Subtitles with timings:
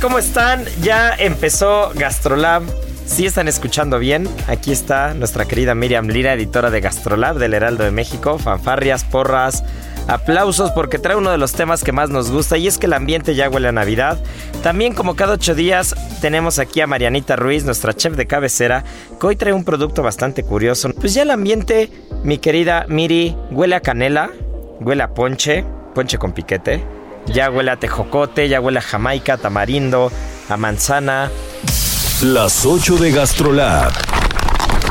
[0.00, 0.64] ¿Cómo están?
[0.82, 2.62] Ya empezó Gastrolab.
[3.06, 7.84] Si están escuchando bien, aquí está nuestra querida Miriam Lira, editora de Gastrolab del Heraldo
[7.84, 8.38] de México.
[8.38, 9.64] Fanfarrias, porras,
[10.06, 12.92] aplausos porque trae uno de los temas que más nos gusta y es que el
[12.92, 14.18] ambiente ya huele a Navidad.
[14.62, 18.84] También como cada ocho días tenemos aquí a Marianita Ruiz, nuestra chef de cabecera,
[19.18, 20.90] que hoy trae un producto bastante curioso.
[21.00, 21.90] Pues ya el ambiente,
[22.22, 24.30] mi querida Miri, huele a canela,
[24.80, 26.97] huele a ponche, ponche con piquete.
[27.32, 30.10] Ya huele a tejocote, ya huele a jamaica, tamarindo,
[30.48, 31.30] a manzana.
[32.22, 33.92] Las 8 de GastroLab.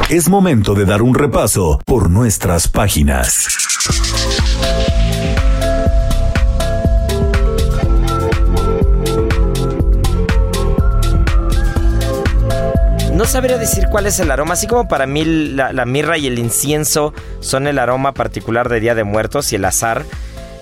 [0.10, 3.47] Es momento de dar un repaso por nuestras páginas.
[13.14, 16.28] No sabría decir cuál es el aroma, así como para mí la, la mirra y
[16.28, 20.06] el incienso son el aroma particular de Día de Muertos y el azar.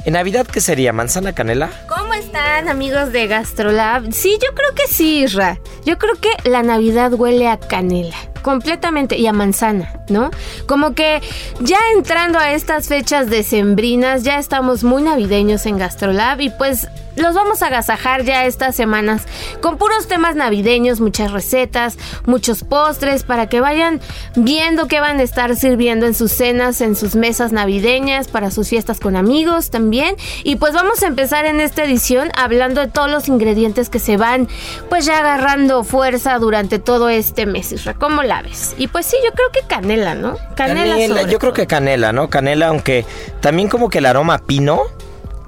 [0.06, 0.94] ¿En Navidad qué sería?
[0.94, 1.72] ¿Manzana canela?
[1.90, 4.12] ¿Cómo están amigos de Gastrolab?
[4.14, 5.60] Sí, yo creo que sí, Isra.
[5.84, 10.30] Yo creo que la Navidad huele a canela, completamente, y a manzana, ¿no?
[10.68, 11.20] Como que
[11.62, 17.34] ya entrando a estas fechas decembrinas, ya estamos muy navideños en Gastrolab y pues los
[17.34, 19.24] vamos a agasajar ya estas semanas
[19.62, 24.02] con puros temas navideños, muchas recetas, muchos postres para que vayan
[24.36, 28.68] viendo qué van a estar sirviendo en sus cenas, en sus mesas navideñas, para sus
[28.68, 30.16] fiestas con amigos también.
[30.44, 34.18] Y pues vamos a empezar en esta edición hablando de todos los ingredientes que se
[34.18, 34.50] van
[34.90, 37.74] pues ya agarrando fuerza durante todo este mes.
[37.98, 38.35] ¿Cómo la
[38.78, 40.38] Y pues sí, yo creo que canela, ¿no?
[40.56, 42.30] Canela, sobre yo creo que canela, ¿no?
[42.30, 43.06] Canela, aunque
[43.42, 44.84] también como que el aroma a pino,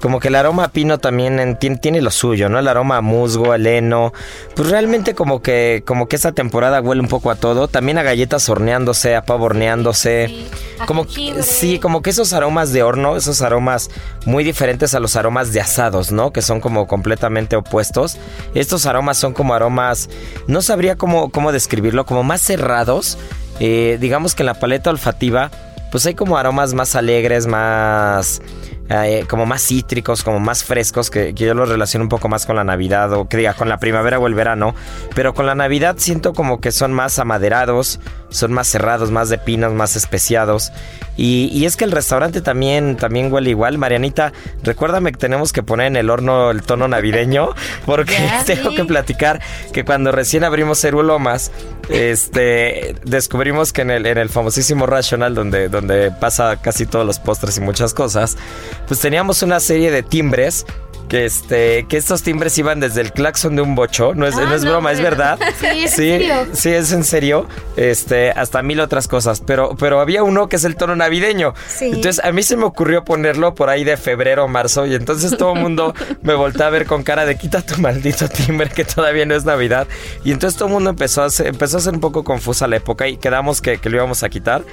[0.01, 2.59] como que el aroma a pino también en- tiene, tiene lo suyo, ¿no?
[2.59, 4.13] El aroma a musgo, el heno.
[4.55, 7.67] Pues realmente como que, como que esta temporada huele un poco a todo.
[7.67, 10.27] También a galletas horneándose, a pavo horneándose.
[10.27, 10.47] Sí,
[10.85, 11.43] como jengibre.
[11.43, 13.89] sí, como que esos aromas de horno, esos aromas
[14.25, 16.31] muy diferentes a los aromas de asados, ¿no?
[16.31, 18.17] Que son como completamente opuestos.
[18.53, 20.09] Estos aromas son como aromas,
[20.47, 23.17] no sabría cómo, cómo describirlo, como más cerrados.
[23.59, 25.49] Eh, digamos que en la paleta olfativa,
[25.91, 28.41] pues hay como aromas más alegres, más
[29.27, 32.55] como más cítricos, como más frescos, que, que yo los relaciono un poco más con
[32.55, 34.75] la Navidad o que diga con la primavera o el verano.
[35.15, 37.99] Pero con la Navidad siento como que son más amaderados,
[38.29, 40.71] son más cerrados, más de pinos, más especiados.
[41.15, 43.77] Y, y es que el restaurante también, también huele igual.
[43.77, 44.33] Marianita,
[44.63, 47.49] recuérdame que tenemos que poner en el horno el tono navideño,
[47.85, 48.75] porque tengo sí.
[48.75, 49.41] que platicar
[49.73, 51.51] que cuando recién abrimos Cerulomas,
[51.89, 57.19] este, descubrimos que en el, en el famosísimo Rational, donde, donde pasa casi todos los
[57.19, 58.37] postres y muchas cosas,
[58.87, 60.65] pues teníamos una serie de timbres.
[61.09, 64.41] Que, este, que estos timbres iban desde el claxon de un bocho, no es, Ah,
[64.41, 65.39] no es no, broma, es verdad.
[65.59, 66.47] Sí, es en sí, serio.
[66.53, 70.63] sí, es en serio, este, hasta mil otras cosas, pero, pero había uno que es
[70.65, 71.53] el tono navideño.
[71.67, 71.85] Sí.
[71.85, 75.37] Entonces a mí se me ocurrió ponerlo por ahí de febrero o marzo y entonces
[75.37, 78.83] todo el mundo me volteó a ver con cara de quita tu maldito timbre que
[78.85, 79.87] todavía no es Navidad.
[80.23, 82.75] Y entonces todo el mundo empezó a ser, empezó a ser un poco confusa la
[82.77, 84.63] época y quedamos que, que lo íbamos a quitar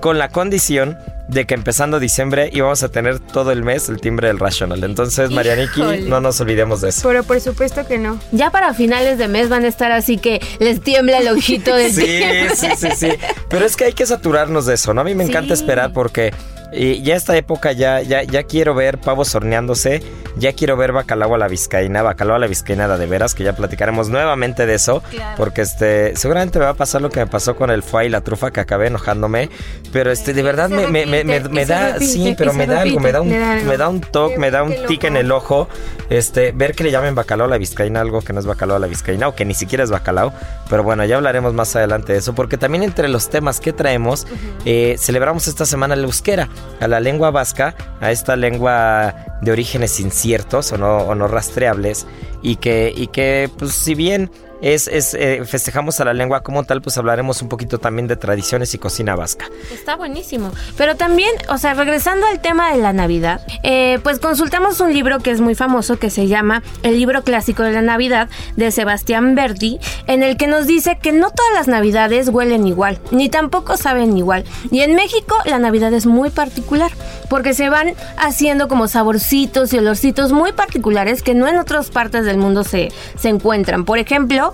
[0.00, 0.98] con la condición
[1.28, 4.84] de que empezando diciembre íbamos a tener todo el mes el timbre del Rational.
[4.84, 7.08] Entonces, Marianiki, no nos olvidemos de eso.
[7.08, 8.20] Pero por supuesto que no.
[8.32, 11.90] Ya para finales de mes van a estar así que les tiembla el ojito de
[11.92, 12.22] Sí,
[12.56, 13.08] sí, sí, sí.
[13.48, 15.00] Pero es que hay que saturarnos de eso, ¿no?
[15.00, 15.62] A mí me encanta Sí.
[15.62, 16.32] esperar porque
[16.72, 20.02] Y ya esta época ya, ya, ya quiero ver pavos horneándose,
[20.36, 23.54] ya quiero ver bacalao a la vizcaína, bacalao a la vizcaína de veras, que ya
[23.54, 25.02] platicaremos nuevamente de eso,
[25.36, 28.08] porque este, seguramente me va a pasar lo que me pasó con el foie y
[28.10, 29.50] la trufa que acabé enojándome,
[29.92, 33.12] pero este, de verdad me, me, me, me, da, sí, pero me da algo, me
[33.12, 35.68] da un, me da un toque, me da un tic en el ojo,
[36.10, 38.80] este, ver que le llamen bacalao a la vizcaína, algo que no es bacalao a
[38.80, 40.32] la vizcaína, o que ni siquiera es bacalao,
[40.68, 44.26] pero bueno, ya hablaremos más adelante de eso, porque también entre los temas que traemos,
[44.64, 46.48] eh, celebramos esta semana la euskera,
[46.80, 52.06] a la lengua vasca, a esta lengua de orígenes inciertos o no, o no rastreables,
[52.42, 54.30] y que, y que pues si bien
[54.64, 58.72] es, eh, festejamos a la lengua como tal, pues hablaremos un poquito también de tradiciones
[58.72, 59.46] y cocina vasca.
[59.70, 60.52] Está buenísimo.
[60.78, 65.18] Pero también, o sea, regresando al tema de la Navidad, eh, pues consultamos un libro
[65.18, 69.34] que es muy famoso que se llama El libro clásico de la Navidad de Sebastián
[69.34, 73.76] Verdi, en el que nos dice que no todas las Navidades huelen igual, ni tampoco
[73.76, 74.44] saben igual.
[74.70, 76.90] Y en México la Navidad es muy particular,
[77.28, 82.24] porque se van haciendo como saborcitos y olorcitos muy particulares que no en otras partes
[82.24, 83.84] del mundo se, se encuentran.
[83.84, 84.53] Por ejemplo,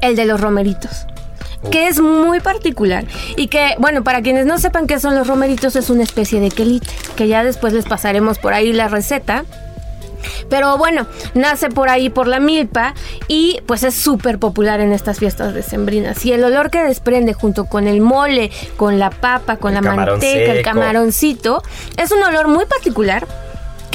[0.00, 1.06] el de los romeritos
[1.70, 3.04] que es muy particular
[3.36, 6.50] y que, bueno, para quienes no sepan qué son los romeritos, es una especie de
[6.50, 9.44] quelite, que ya después les pasaremos por ahí la receta.
[10.48, 12.94] Pero bueno, nace por ahí por la milpa
[13.28, 16.24] y pues es súper popular en estas fiestas decembrinas.
[16.24, 20.52] Y el olor que desprende junto con el mole, con la papa, con la manteca,
[20.52, 21.62] el camaroncito,
[21.96, 23.26] es un olor muy particular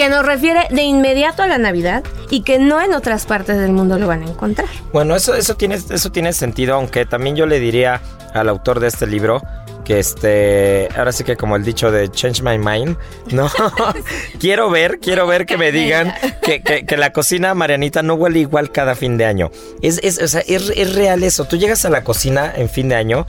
[0.02, 3.72] que nos refiere de inmediato a la Navidad y que no en otras partes del
[3.72, 4.68] mundo lo van a encontrar.
[4.92, 8.02] Bueno, eso, eso, tiene, eso tiene sentido, aunque también yo le diría
[8.34, 9.44] al autor de este libro
[9.86, 12.98] que este, ahora sí que como el dicho de Change My Mind,
[13.32, 13.48] ¿no?
[14.40, 16.12] quiero ver, quiero ver que me digan
[16.42, 19.52] que, que, la cocina marianita no huele igual cada fin de año.
[19.84, 21.46] Es, es, o sea, es, es real eso.
[21.46, 23.28] Tú llegas a la cocina en fin de año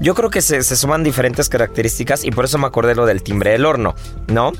[0.00, 3.22] yo creo que se, se, suman diferentes características y por eso me acordé lo del
[3.22, 3.94] timbre del horno,
[4.26, 4.52] ¿no?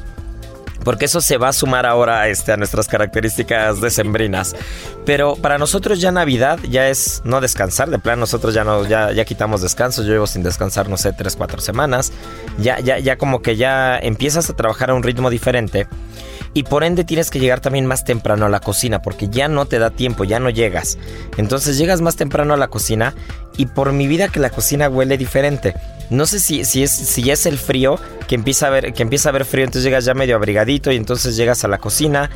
[0.85, 4.55] Porque eso se va a sumar ahora este, a nuestras características decembrinas.
[5.05, 9.13] Pero para nosotros ya Navidad ya es no descansar, de plan nosotros ya no ya,
[9.13, 12.13] ya quitamos descanso, yo llevo sin descansar no sé, tres, cuatro semanas,
[12.59, 15.87] ya, ya, ya como que ya empiezas a trabajar a un ritmo diferente
[16.55, 19.67] y por ende tienes que llegar también más temprano a la cocina porque ya no
[19.67, 20.97] te da tiempo, ya no llegas.
[21.37, 23.15] Entonces llegas más temprano a la cocina
[23.57, 25.75] y por mi vida que la cocina huele diferente.
[26.11, 27.99] No sé si, si, es, si es el frío,
[28.29, 30.97] que empieza, a ver, que empieza a ver frío, entonces llegas ya medio abrigadito y
[30.97, 32.31] entonces llegas a la cocina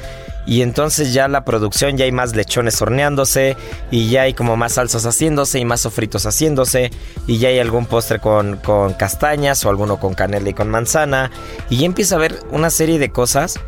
[0.47, 3.56] y entonces ya la producción, ya hay más lechones horneándose
[3.91, 6.91] y ya hay como más salsas haciéndose y más sofritos haciéndose
[7.26, 11.31] y ya hay algún postre con, con castañas o alguno con canela y con manzana
[11.69, 13.61] y ya empieza a haber una serie de cosas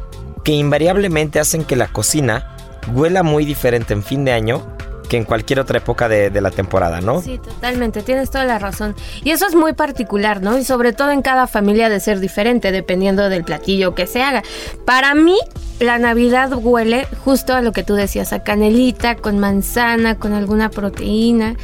[0.44, 2.56] que invariablemente hacen que la cocina
[2.94, 4.62] huela muy diferente en fin de año
[5.10, 7.20] que en cualquier otra época de, la temporada, ¿no?
[7.20, 8.94] Sí, totalmente, tienes toda la razón.
[9.24, 10.56] Y eso es muy particular, ¿no?
[10.56, 14.44] Y sobre todo en cada familia de ser diferente, dependiendo del platillo que se haga.
[14.84, 15.36] Para mí,
[15.80, 20.70] la Navidad huele justo a lo que tú decías, a canelita, con manzana, con alguna
[20.70, 21.56] proteína.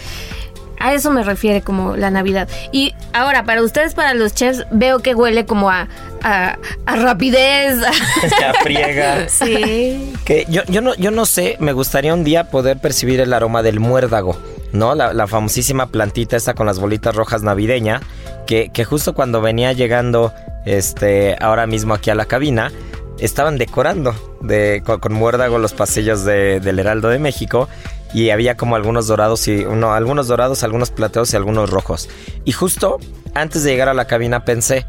[0.87, 2.49] A eso me refiere como la Navidad.
[2.71, 5.89] Y ahora, para ustedes, para los chefs, veo que huele como a,
[6.23, 7.83] a, rapidez.
[8.49, 9.29] A friega.
[9.29, 10.13] Sí.
[10.25, 13.65] Que yo, yo, no, yo no sé, me gustaría un día poder percibir el aroma
[13.65, 14.39] del muérdago,
[14.71, 14.95] ¿no?
[14.95, 18.01] La, famosísima plantita esta con las bolitas rojas navideña,
[18.47, 20.33] que, que justo cuando venía llegando
[20.67, 22.71] este, ahora mismo aquí a la cabina,
[23.19, 27.69] estaban decorando de, con, muérdago los pasillos del Heraldo de México
[28.17, 32.09] y había como algunos dorados y no, algunos dorados, algunos plateados y algunos rojos.
[32.47, 32.99] Y justo
[33.35, 34.87] antes de llegar a la cabina pensé,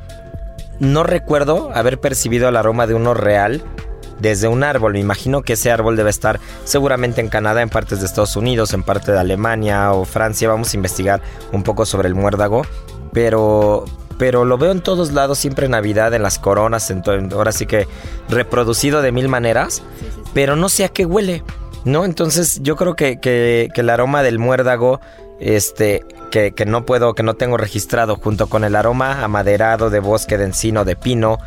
[0.80, 3.62] no recuerdo haber percibido el aroma de uno real
[4.22, 4.94] desde un árbol.
[4.94, 8.74] Me imagino que ese árbol debe estar seguramente en Canadá, en partes de Estados Unidos,
[8.74, 10.48] en parte de Alemania o Francia.
[10.48, 12.66] Vamos a investigar un poco sobre el muérdago,
[13.12, 13.84] pero
[14.18, 17.04] pero lo veo en todos lados, siempre en Navidad, en las coronas, en
[17.34, 17.90] ahora sí que
[18.30, 19.84] reproducido de mil maneras,
[20.34, 21.44] pero no sé a qué huele.
[21.88, 22.06] ¿No?
[22.06, 25.00] Entonces yo creo que, que, el aroma del muérdago,
[25.40, 30.00] este, que, que, no puedo, que no tengo registrado, junto con el aroma amaderado de
[30.00, 31.40] bosque, de encino, de pino,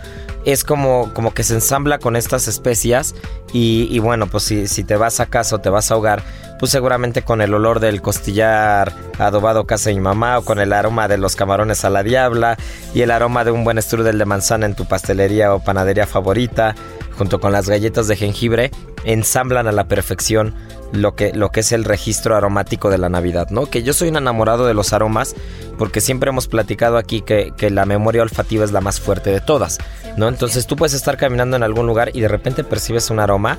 [0.45, 3.15] es como, como que se ensambla con estas especias
[3.53, 6.23] y, y bueno, pues si, si, te vas a casa o te vas a ahogar,
[6.59, 10.73] pues seguramente con el olor del costillar adobado casa de mi mamá o con el
[10.73, 12.57] aroma de los camarones a la diabla
[12.95, 16.75] y el aroma de un buen strudel de manzana en tu pastelería o panadería favorita,
[17.19, 18.71] junto con las galletas de jengibre,
[19.05, 20.55] ensamblan a la perfección
[20.93, 23.67] lo que, lo que es el registro aromático de la Navidad, ¿no?
[23.67, 25.35] Que yo soy un enamorado de los aromas
[25.79, 29.41] porque siempre hemos platicado aquí que, que, la memoria olfativa es la más fuerte de
[29.41, 29.79] todas,
[30.17, 30.29] ¿no?
[30.29, 33.59] Entonces tú puedes estar caminando en algún lugar y de repente percibes un aroma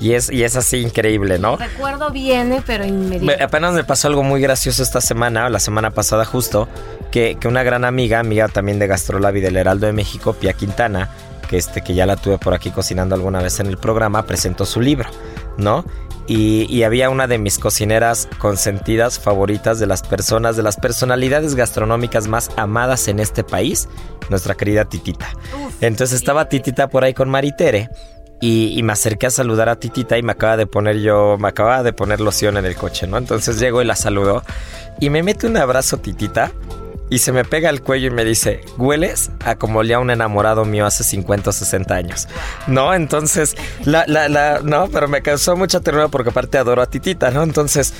[0.00, 1.58] Y es, y es así increíble, ¿no?
[1.58, 3.44] Recuerdo viene, pero Me- inmediato.
[3.44, 6.66] apenas me pasó algo muy gracioso esta semana, o la semana pasada justo,
[7.10, 10.54] que, que una gran amiga, amiga también de Gastrolab y del Heraldo de México, Pia
[10.54, 11.10] Quintana,
[11.50, 14.64] que, este, que ya la tuve por aquí cocinando alguna vez en el programa, presentó
[14.64, 15.10] su libro,
[15.58, 15.84] ¿no?
[16.28, 21.56] Y, y había una de mis cocineras consentidas, favoritas de las personas, de las personalidades
[21.56, 23.88] gastronómicas más amadas en este país,
[24.28, 25.28] nuestra querida Titita.
[25.80, 27.90] Entonces estaba Titita por ahí con Maritere.
[28.42, 31.48] Y, y me acerqué a saludar a Titita y me acaba de poner yo, me
[31.48, 33.18] acaba de poner loción en el coche, ¿no?
[33.18, 34.42] Entonces llego y la saludo
[34.98, 36.50] y me mete un abrazo Titita
[37.10, 40.64] y se me pega al cuello y me dice, hueles a como olía un enamorado
[40.64, 42.28] mío hace 50 o 60 años.
[42.68, 46.86] No, entonces, la, la, la, no, pero me causó mucha ternura porque aparte adoro a
[46.86, 47.42] Titita, ¿no?
[47.42, 47.92] Entonces,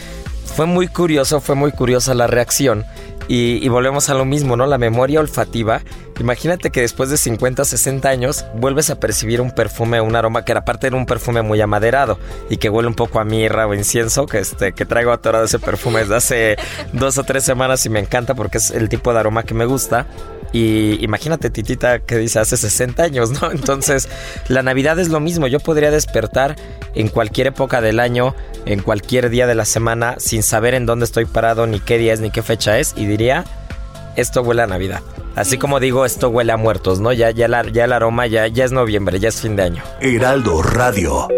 [0.55, 2.85] fue muy curioso, fue muy curiosa la reacción.
[3.31, 4.67] Y, y volvemos a lo mismo, ¿no?
[4.67, 5.83] La memoria olfativa.
[6.19, 10.51] Imagínate que después de 50, 60 años vuelves a percibir un perfume, un aroma que
[10.51, 12.19] era aparte era un perfume muy amaderado
[12.51, 15.61] y que huele un poco a mirra o incienso, que, este, que traigo atorado ese
[15.61, 16.57] perfume desde hace
[16.93, 19.65] dos o tres semanas y me encanta porque es el tipo de aroma que me
[19.65, 20.09] gusta.
[20.53, 23.51] Y imagínate, Titita, que dice hace 60 años, ¿no?
[23.53, 24.09] Entonces,
[24.49, 25.47] la Navidad es lo mismo.
[25.47, 26.57] Yo podría despertar
[26.95, 28.35] en cualquier época del año,
[28.67, 32.13] en cualquier día de la semana, sin saber en dónde estoy parado, ni qué día
[32.13, 33.45] es, ni qué fecha es, y diría,
[34.17, 35.01] esto huele a Navidad.
[35.37, 37.13] Así como digo, esto huele a muertos, ¿no?
[37.13, 39.83] Ya, ya, la- ya el aroma ya, ya es noviembre, ya es fin de año.
[40.01, 41.29] Heraldo Radio.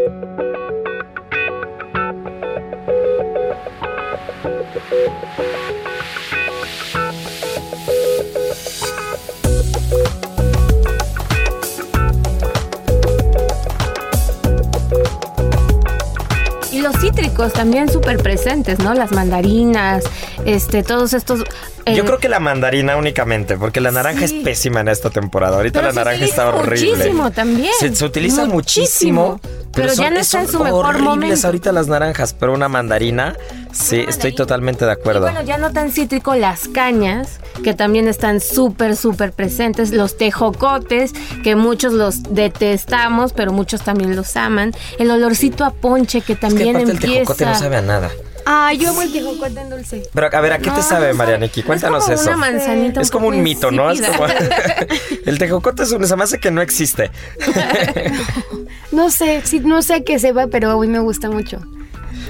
[17.33, 18.93] Cítricos también súper presentes, ¿no?
[18.95, 20.05] Las mandarinas,
[20.45, 21.41] este, todos estos...
[21.87, 24.39] eh, Yo creo que la mandarina únicamente, porque la naranja Sí.
[24.39, 25.57] es pésima en esta temporada.
[25.57, 26.91] Ahorita Pero la naranja está horrible.
[26.97, 27.73] muchísimo también.
[27.79, 29.39] Se, se utiliza Muchísimo.
[29.39, 29.41] muchísimo.
[29.73, 31.47] Pero ya son- no está en son su mejor horribles momento.
[31.47, 33.35] ahorita las naranjas, pero una mandarina,
[33.73, 35.23] sí, estoy totalmente de Y acuerdo.
[35.23, 39.91] bueno, ya no tan cítrico las cañas, que también están súper, súper presentes.
[39.93, 41.13] Los tejocotes,
[41.43, 44.73] que muchos los detestamos, pero muchos también los aman.
[44.99, 47.15] El olorcito a ponche, que es que también aparte el empieza.
[47.21, 48.11] tejocote no sabe a nada.
[48.45, 50.03] Ah, yo amo el tejocote en dulce.
[50.13, 51.63] Pero a ver, ¿a qué No, te sabe, no Marianiki?
[51.63, 52.29] Cuéntanos es como eso.
[52.31, 53.89] Una manzanita Es como un mito, ¿no?
[53.89, 54.19] Es insípida.
[54.19, 54.33] como...
[55.27, 56.05] el tejocote es un...
[56.07, 57.11] Se me hace que no existe.
[58.93, 61.61] No sé, sí, no sé a qué se va, pero a mí me gusta mucho.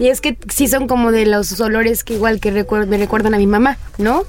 [0.03, 3.35] Y es que sí son como de los olores que igual que recuer- me recuerdan
[3.35, 4.25] a mi mamá, ¿no?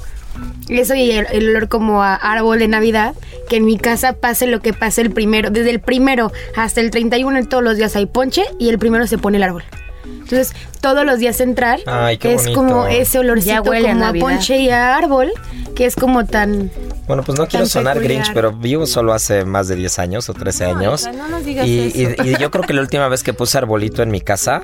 [0.70, 3.16] Eso y el, el olor como a árbol de Navidad,
[3.50, 6.92] que en mi casa pase lo que pase el primero, desde el primero hasta el
[6.92, 9.64] 31 todos los días hay ponche y el primero se pone el árbol.
[10.06, 12.60] Entonces, todos los días entrar Ay, qué es bonito.
[12.60, 14.26] como ese olorcito Ya huele a como a, Navidad.
[14.28, 15.32] ponche y a árbol,
[15.76, 16.72] que es como tan
[17.08, 18.22] Bueno, pues no quiero sonar peculiar.
[18.24, 21.02] Grinch, pero vivo solo hace más de 10 años o 13 No, años.
[21.02, 22.24] hija, no nos digas y, eso.
[22.24, 24.64] y- y yo creo que la última vez que puse arbolito en mi casa,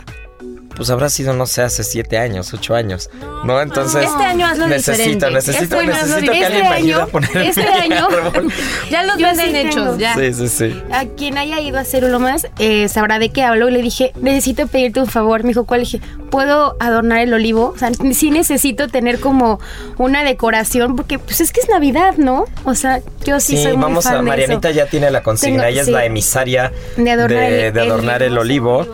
[0.79, 3.09] pues habrá sido, no sé, hace 7 años, 8 años.
[3.43, 4.05] No, entonces...
[4.05, 5.31] Este año hazlo necesito, diferente.
[5.31, 6.45] Necesito, Este necesito que diferente.
[6.45, 8.53] alguien me ayude a Este poner año- este mi año- árbol.
[8.89, 10.15] Ya los venden sí hechos, ya.
[10.15, 10.83] Sí, sí, sí.
[10.91, 13.67] A quien haya ido a hacer uno más eh, sabrá de qué hablo.
[13.69, 15.43] Y le dije, necesito pedirte un favor.
[15.43, 15.81] Me dijo, ¿cuál?
[15.81, 17.73] Le dije, ¿puedo adornar el olivo?
[17.75, 19.59] O sea, sí necesito tener como
[19.97, 22.45] una decoración porque pues es que es Navidad, ¿no?
[22.63, 24.17] O sea, yo sí, Sí, soy muy vamos fan a...
[24.17, 24.77] de Marianita eso.
[24.77, 28.21] ya tiene la consigna, Tengo- ella es la emisaria De adornar el- de el adornar
[28.23, 28.87] el hermoso olivo.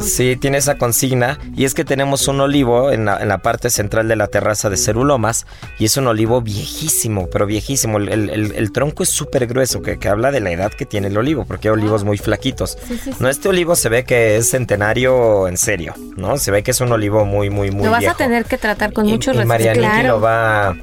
[0.00, 1.23] Sí, tiene esa consigna.
[1.56, 4.70] Y es que tenemos un olivo en la, en la parte central de la terraza
[4.70, 5.46] de Cerulomas.
[5.78, 7.98] Y es un olivo viejísimo, pero viejísimo.
[7.98, 10.86] El, el- el- el tronco es súper grueso, que, que habla de la edad que
[10.86, 12.76] tiene el olivo, porque hay olivos muy flaquitos.
[13.20, 16.36] No, este olivo se ve que es centenario en serio, ¿no?
[16.38, 18.14] Se ve que es un olivo muy, muy, muy Lo vas viejo.
[18.14, 19.48] a tener que tratar con Y- mucho y, respeto.
[19.48, 20.08] Marianiki claro.
[20.08, 20.76] lo va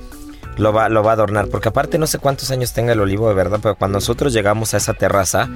[0.57, 3.29] lo va lo va a adornar porque aparte no sé cuántos años tenga el olivo
[3.29, 5.49] de verdad pero cuando nosotros llegamos a esa terraza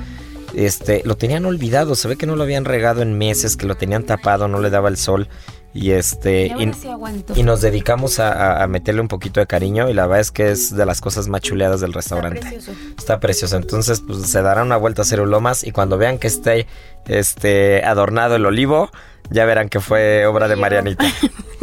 [0.56, 3.76] este lo tenían olvidado se ve que no lo habían regado en meses que lo
[3.76, 5.28] tenían tapado no le daba el sol
[5.74, 7.34] y este Y y, sí aguanto.
[7.36, 10.76] y nos dedicamos a, meterle un poquito de cariño y la verdad es que es
[10.76, 12.60] de las cosas más chuleadas del restaurante
[12.98, 16.68] está precioso entonces pues se darán una vuelta a Cerulomas y cuando vean que esté
[17.08, 18.90] este adornado el olivo
[19.30, 21.06] ya verán que fue obra de Marianita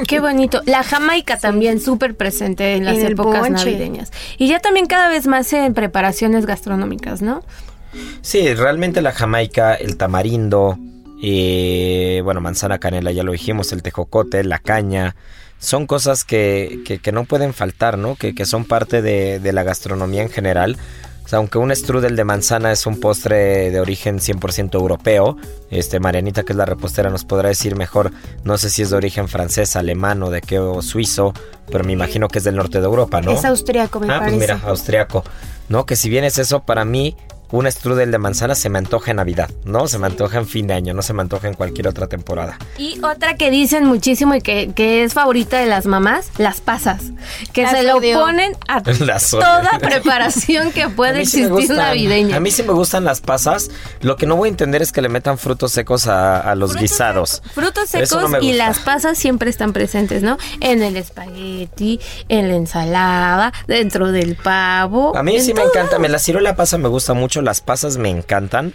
[0.08, 0.62] Qué bonito.
[0.66, 4.10] La Jamaica también súper presente en las En épocas navideñas.
[4.38, 7.44] Y ya también cada vez más en preparaciones gastronómicas, ¿no?
[8.20, 10.78] Sí, realmente la jamaica, el tamarindo,
[11.22, 15.14] eh, bueno, manzana canela, ya lo dijimos, el tejocote, la caña,
[15.58, 18.16] son cosas que, que, que no pueden faltar, ¿no?
[18.16, 20.76] Que, que son parte de, de la gastronomía en general.
[21.24, 25.36] O sea, aunque un strudel de manzana es un postre de origen 100% europeo,
[25.70, 28.10] este Marianita, que es la repostera, nos podrá decir mejor,
[28.42, 31.32] no sé si es de origen francés, alemán o de qué, o suizo,
[31.70, 33.30] pero me imagino que es del norte de Europa, ¿no?
[33.30, 34.36] Es austriaco, me ah, parece.
[34.36, 35.24] pues mira, austriaco.
[35.68, 35.86] ¿No?
[35.86, 37.16] Que si bien es eso, para mí,
[37.52, 39.86] un strudel de manzana se me antoja en Navidad, ¿no?
[39.86, 42.58] Se me antoja en fin de año, no se me antoja en cualquier otra temporada.
[42.78, 47.02] Y otra que dicen muchísimo y que, que es favorita de las mamás, las pasas.
[47.52, 48.18] Que Las se lo odio.
[48.20, 52.36] ponen a toda preparación que puede sí existir gustan- navideña.
[52.36, 53.70] A mí sí me gustan las pasas.
[54.00, 56.70] Lo que no voy a entender es que le metan frutos secos a, a los
[56.72, 57.42] Frutos guisados.
[57.42, 60.38] secos- Frutos secos no y las pasas siempre están presentes, ¿no?
[60.60, 65.16] En el espagueti, en la ensalada, dentro del pavo.
[65.16, 65.70] A mí sí me todo.
[65.70, 68.72] encanta, me la ciruela pasa me gusta mucho, las pasas me encantan,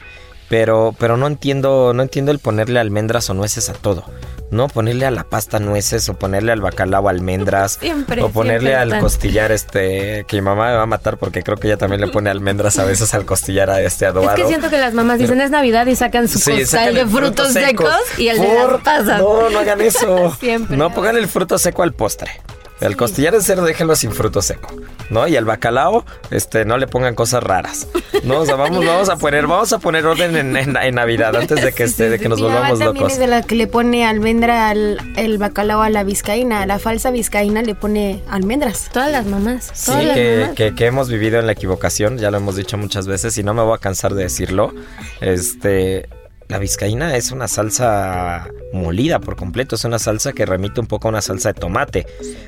[0.49, 4.03] pero pero no entiendo no entiendo el ponerle almendras o nueces a todo.
[4.49, 8.97] No ponerle a la pasta nueces o ponerle al bacalao almendras Siempre, o ponerle al
[8.99, 12.07] costillar este que mi mamá me va a matar porque creo que ella también le
[12.07, 14.35] pone almendras a veces al costillar a este Es adobado.
[14.37, 17.51] que siento que las mamás dicen es Navidad y sacan su Sí, costal de frutos
[17.51, 19.19] secos, y el de Por- las pasas.
[19.19, 20.33] No, no hagan eso.
[20.39, 20.77] Siempre.
[20.77, 22.31] No pongan el fruto seco al postre.
[22.79, 24.69] El costillar de cerdo déjenlo sin fruto seco,
[25.09, 25.27] ¿no?
[25.27, 27.87] Y el bacalao, este, no le pongan cosas raras,
[28.23, 28.41] ¿no?
[28.41, 31.63] O sea, vamos, vamos a poner, vamos a poner orden en, en- en Navidad antes
[31.63, 33.13] de que, este, de que nos volvamos también locos.
[33.13, 36.61] es de la que le pone almendra al el bacalao a la vizcaína.
[36.61, 38.89] A la falsa vizcaína le pone almendras.
[38.93, 39.71] Todas las mamás.
[39.73, 40.55] Sí, las que, mamás.
[40.55, 43.53] que- que hemos vivido en la equivocación, ya lo hemos dicho muchas veces y no
[43.55, 44.73] me voy a cansar de decirlo.
[45.21, 46.07] Este,
[46.47, 51.07] la vizcaína es una salsa molida por completo, es una salsa que remite un poco
[51.07, 52.05] a una salsa de tomate.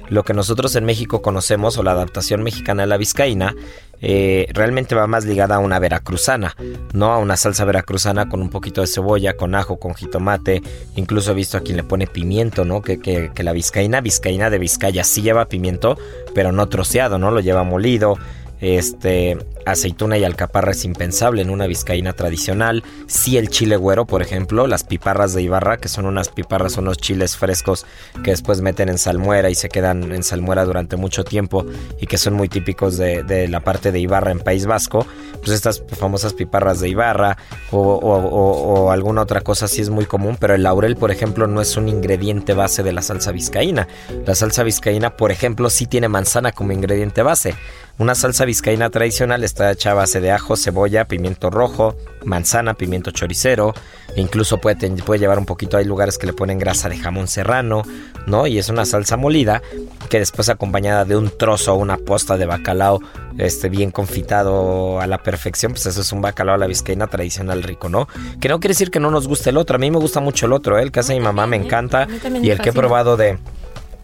[0.09, 3.53] Lo que nosotros en México conocemos o la adaptación mexicana a la vizcaína
[4.01, 6.55] eh, realmente va más ligada a una veracruzana,
[6.93, 10.61] no a una salsa veracruzana con un poquito de cebolla, con ajo, con jitomate.
[10.95, 12.81] Incluso he visto a quien le pone pimiento, ¿no?
[12.81, 15.97] Que, que- que la vizcaína, vizcaína de Vizcaya sí lleva pimiento,
[16.33, 17.31] pero no troceado, ¿no?
[17.31, 18.17] Lo lleva molido.
[18.61, 22.83] Este, aceituna y alcaparra es impensable en una vizcaína tradicional.
[23.07, 26.97] Sí el chile güero, por ejemplo, las piparras de Ibarra, que son unas piparras, unos
[26.97, 27.85] chiles frescos
[28.23, 31.65] que después meten en salmuera y se quedan en salmuera durante mucho tiempo
[31.99, 35.05] y que son muy típicos de, la parte de Ibarra en País Vasco.
[35.39, 37.37] Pues estas famosas piparras de Ibarra
[37.71, 41.61] o- o alguna otra cosa sí es muy común, pero el laurel, por ejemplo, no
[41.61, 43.87] es un ingrediente base de la salsa vizcaína.
[44.25, 47.55] La salsa vizcaína, por ejemplo, sí tiene manzana como ingrediente base.
[47.99, 53.11] Una salsa vizcaína tradicional está hecha a base de ajo, cebolla, pimiento rojo, manzana, pimiento
[53.11, 53.73] choricero,
[54.15, 57.27] e incluso puede, puede llevar un poquito, hay lugares que le ponen grasa de jamón
[57.27, 57.83] serrano,
[58.25, 58.47] ¿no?
[58.47, 59.61] Y es una salsa molida
[60.09, 63.01] que después acompañada de un trozo o una posta de bacalao
[63.37, 67.63] este, bien confitado a la perfección, pues eso es un bacalao a la vizcaína tradicional
[67.63, 68.07] rico, ¿no?
[68.39, 70.45] Que no quiere decir que no nos guste el otro, a mí me gusta mucho
[70.45, 70.83] el otro, ¿eh?
[70.83, 72.07] el que hace mi mamá me encanta
[72.41, 73.37] y el que he probado de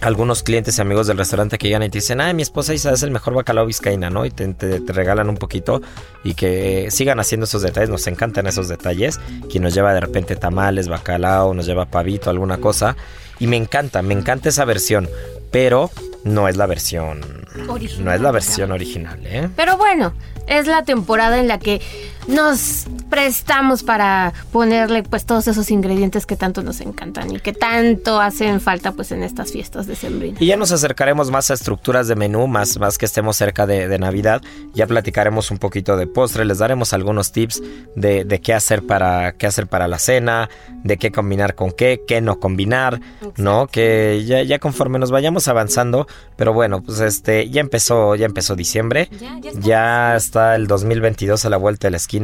[0.06, 2.94] algunos clientes y amigos del restaurante que llegan y te dicen, ay, mi esposa Isa
[2.94, 4.26] es el mejor bacalao vizcaína, ¿no?
[4.26, 5.82] Y te, te- te regalan un poquito
[6.24, 9.20] y que sigan haciendo esos detalles, nos encantan esos detalles.
[9.50, 12.96] Quien nos lleva de repente tamales, bacalao, nos lleva pavito, alguna cosa.
[13.40, 15.10] Y me encanta, me encanta esa versión,
[15.52, 15.90] pero
[16.24, 17.22] no es la versión...
[17.68, 19.50] Original, no es la versión original, ¿eh?
[19.56, 20.14] Pero bueno,
[20.48, 21.82] es la temporada en la que
[22.28, 28.20] nos prestamos para ponerle pues todos esos ingredientes que tanto nos encantan y que tanto
[28.20, 30.38] hacen falta pues en estas fiestas de sembrina.
[30.40, 33.88] Y ya nos acercaremos más a estructuras de menú, más, más que estemos cerca de,
[33.88, 34.42] de Navidad.
[34.74, 37.62] Ya platicaremos un poquito de postre, les daremos algunos tips
[37.96, 40.50] de, de qué hacer para qué hacer para la cena,
[40.84, 43.00] de qué combinar con qué, qué no combinar,
[43.38, 43.68] ¿no?
[43.68, 48.56] Que ya, ya conforme nos vayamos avanzando, pero bueno, pues este, ya empezó, ya empezó
[48.56, 49.62] diciembre, Ya, ya está.
[49.62, 52.15] ya está el 2022 a la vuelta de la esquina.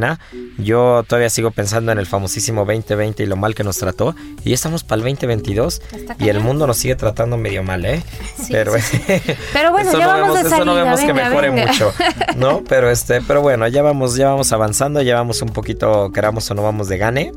[0.58, 4.14] Yo todavía sigo pensando en el famosísimo 2020 y lo mal que nos trató.
[4.44, 7.84] Y ya estamos para el 2022 Está y el mundo nos sigue tratando medio mal,
[7.84, 8.02] ¿eh?
[8.36, 8.72] Sí, pero,
[9.52, 11.66] Pero bueno, eso ya no vamos vemos, de eso no salida, vemos que mejore venga.
[11.66, 11.92] mucho,
[12.36, 12.62] ¿no?
[12.68, 16.54] Pero este, pero bueno, ya vamos, ya vamos avanzando, ya vamos un poquito, queramos o
[16.54, 17.32] no vamos de gane.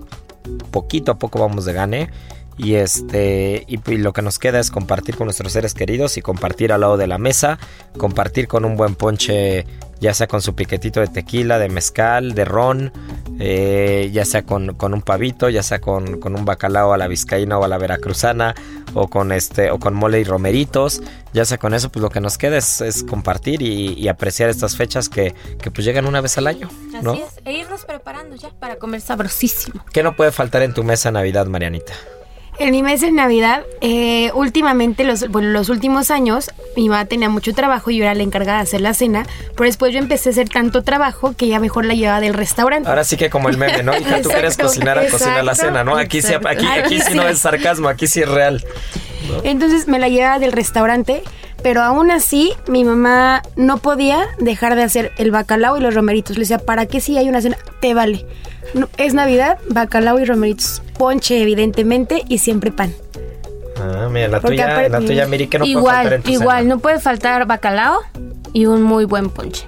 [0.72, 2.10] Poquito a poco vamos de gane.
[2.58, 6.22] Y este, y, y lo que nos queda es compartir con nuestros seres queridos y
[6.22, 7.60] compartir al lado de la mesa,
[7.98, 9.66] compartir con un buen ponche,
[10.00, 12.94] ya sea con su piquetito de tequila, de mezcal, de ron,
[13.40, 17.08] eh, ya sea con, con un pavito, ya sea con, con un bacalao a la
[17.08, 18.56] vizcaína o a la veracruzana,
[18.94, 21.02] o con este, o con mole y romeritos,
[21.34, 24.50] ya sea con eso, pues lo que nos queda es, es compartir y, y apreciar
[24.50, 26.70] estas fechas que, que pues llegan una vez al año,
[27.02, 27.12] ¿no?
[27.12, 29.84] Así es, e irnos preparando ya para comer sabrosísimo.
[29.92, 31.94] ¿Qué no puede faltar en tu mesa Navidad, Marianita?
[32.58, 37.28] En mi mes de Navidad, eh, últimamente, los, bueno, los últimos años, mi mamá tenía
[37.30, 40.30] mucho trabajo y yo era la encargada de hacer la cena, pero después yo empecé
[40.30, 42.88] a hacer tanto trabajo que ya mejor la llevaba del restaurante.
[42.88, 43.96] Ahora sí que como el meme, ¿no?
[43.98, 45.98] Hija, tú quieres cocinar a cocinar la cena, ¿no?
[45.98, 48.64] Aquí sí, aquí, aquí sí no es sarcasmo, aquí sí es real.
[49.44, 51.24] Entonces me la llevaba del restaurante,
[51.66, 56.38] pero aún así mi mamá no podía dejar de hacer el bacalao y los romeritos.
[56.38, 57.58] Le decía, ¿para qué si hay una cena?
[57.80, 58.24] Te vale.
[58.76, 60.84] No, es Navidad, bacalao y romeritos.
[60.96, 62.94] Ponche, evidentemente, y siempre pan.
[63.82, 66.30] Ah, mira, la Porque tuya, la tuya, Miri, que no puede faltar igual, en tu
[66.30, 66.76] igual, cena?
[66.76, 68.02] no puede faltar bacalao
[68.54, 69.66] y un muy buen ponche.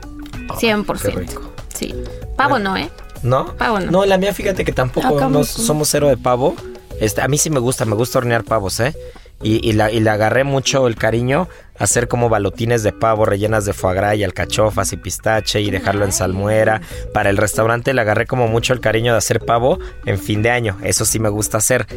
[0.50, 1.02] Ay, 100%.
[1.02, 1.52] qué rico.
[1.74, 1.96] Sí.
[2.36, 2.92] Pavo no, ¿eh?
[3.24, 3.56] ¿No?
[3.56, 4.06] Pavo no.
[4.06, 6.56] la mía fíjate que tampoco no somos cero de pavo.
[7.02, 8.96] Este, a mí sí me gusta, me gusta hornear pavos, ¿eh?
[9.42, 11.48] Y, y la, y le agarré mucho el cariño
[11.80, 16.06] hacer como balotines de pavo rellenas de foie gras y alcachofas y pistache y dejarlo
[16.06, 16.82] en salmuera.
[17.14, 20.50] Para el restaurante le agarré como mucho el cariño de hacer pavo en fin de
[20.50, 20.78] año.
[20.84, 21.88] Eso sí me gusta hacer.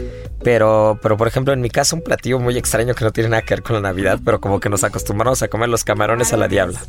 [0.43, 3.43] Pero, pero por ejemplo, en mi casa un platillo muy extraño que no tiene nada
[3.43, 6.39] que ver con la Navidad, pero como que nos acostumbramos a comer los camarones a
[6.39, 6.81] la diabla.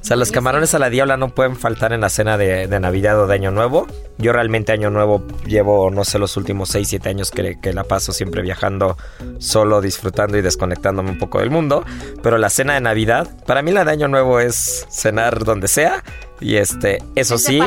[0.00, 3.20] O sea, los camarones a la diabla no pueden faltar en la cena de, Navidad
[3.20, 3.86] o de Año Nuevo.
[4.16, 7.84] Yo realmente Año Nuevo llevo, no sé, los últimos 6, 7 años que, que la
[7.84, 8.96] paso siempre viajando
[9.38, 11.84] solo, disfrutando y desconectándome un poco del mundo.
[12.22, 16.02] Pero la cena de Navidad, para mí la de Año Nuevo es cenar donde sea.
[16.40, 17.60] Y este, eso Es sí,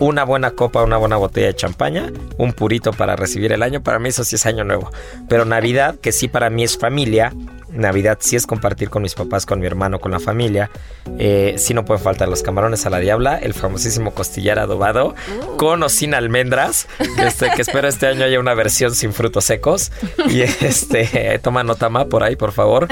[0.00, 4.00] una buena copa, una buena botella de champaña, un purito para recibir el año, para
[4.00, 4.90] mí eso sí es año nuevo.
[5.28, 7.32] Pero Navidad, que sí para mí es familia,
[7.76, 10.70] Navidad sí es compartir con mis papás, con mi hermano, con la familia.
[11.18, 15.14] Eh, sí no pueden faltar los camarones a la diabla, el famosísimo costillar adobado,
[15.56, 19.92] con o sin almendras, este, que espero este año haya una versión sin frutos secos.
[20.28, 22.88] Y este, toma nota ma por ahí, por favor.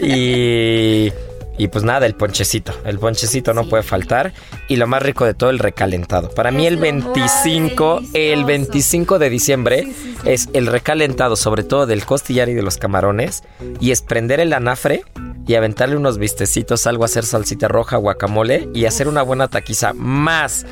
[0.00, 1.12] Y...
[1.58, 2.72] Y pues nada, el ponchecito.
[2.84, 4.32] El ponchecito no puede faltar.
[4.68, 6.30] Y lo más rico de todo, el recalentado.
[6.30, 9.88] Para mí el 25, el 25 de diciembre
[10.24, 13.42] es el recalentado, sobre todo del costillar y de los camarones.
[13.80, 15.04] Y es prender el anafre
[15.46, 20.66] y aventarle unos vistecitos, algo, hacer salsita roja, guacamole y hacer una buena taquiza más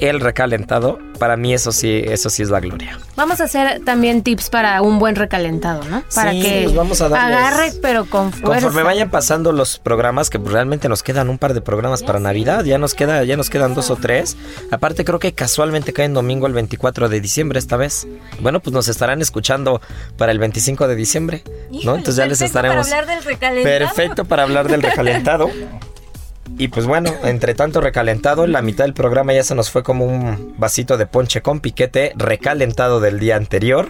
[0.00, 0.98] el recalentado.
[1.18, 2.98] Para mí eso sí, eso sí es la gloria.
[3.16, 6.02] Vamos a hacer también tips para un buen recalentado, ¿no?
[6.14, 8.66] Para Sí, que pues vamos a darles- agarre, pero con fuerza.
[8.66, 12.64] Conforme vayan pasando los programas, que realmente nos quedan un par de programas para Navidad,
[12.64, 14.36] ya nos queda, ya nos quedan dos o tres.
[14.70, 18.06] Aparte creo que casualmente cae en domingo el 24 de diciembre esta vez.
[18.40, 19.80] Bueno, pues nos estarán escuchando
[20.18, 21.94] para el 25 de diciembre, ¿no?
[21.96, 22.90] Entonces ya les estaremos.
[22.90, 23.62] del recalentado.
[23.78, 25.48] Perfecto para hablar del recalentado.
[26.58, 30.04] Y pues bueno, entre tanto recalentado, la mitad del programa ya se nos fue como
[30.04, 33.88] un vasito de ponche con piquete recalentado del día anterior.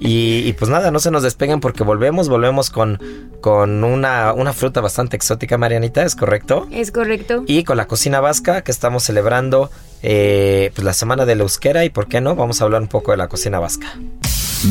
[0.00, 3.00] Y, y pues nada, no se nos despeguen porque volvemos, volvemos con,
[3.40, 6.66] con una, una fruta bastante exótica, Marianita, ¿es correcto?
[6.70, 7.44] Es correcto.
[7.46, 9.70] Y con la cocina vasca que estamos celebrando
[10.02, 12.88] eh, pues la semana de la euskera y por qué no, vamos a hablar un
[12.88, 13.98] poco de la cocina vasca.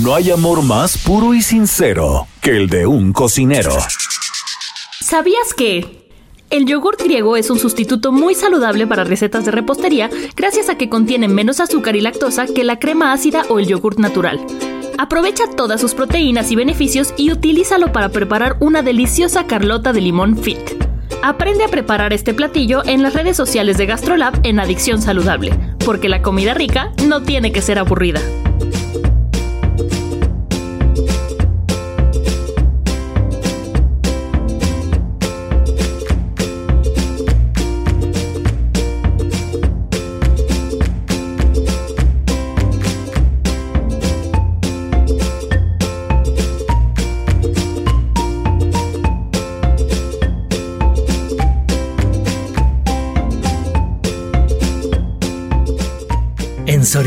[0.02, 3.71] No hay amor más puro y sincero que el de un cocinero.
[5.00, 6.05] ¿Sabías que?
[6.51, 10.89] El yogurt griego es un sustituto muy saludable para recetas de repostería gracias a que
[10.89, 14.39] contiene menos azúcar y lactosa que la crema ácida o el yogurt natural.
[14.97, 20.38] Aprovecha todas sus proteínas y beneficios y utilízalo para preparar una deliciosa carlota de limón
[20.38, 20.60] fit.
[21.21, 26.10] Aprende a preparar este platillo en las redes sociales de GastroLab en Adicción Saludable, porque
[26.10, 28.21] la comida rica no tiene que ser aburrida.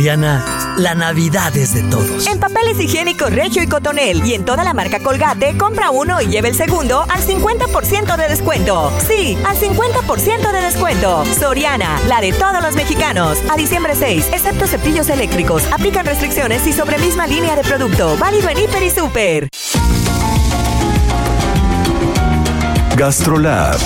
[0.08, 2.26] Soriana, la Navidad es de todos.
[2.28, 6.28] En papeles higiénicos Regio y Cotonel y en toda la marca Colgate, compra uno y
[6.28, 8.90] lleve el segundo al 50% de descuento.
[9.06, 11.26] Sí, al 50% de descuento.
[11.38, 13.36] Soriana, la de todos los mexicanos.
[13.50, 15.62] A diciembre 6, excepto cepillos eléctricos.
[15.72, 18.16] Aplican restricciones y sobre misma línea de producto.
[18.16, 19.48] Válido en Hiper y Super.
[22.96, 23.76] Gastrolab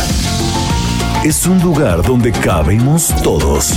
[1.25, 3.77] es un lugar donde cabemos todos.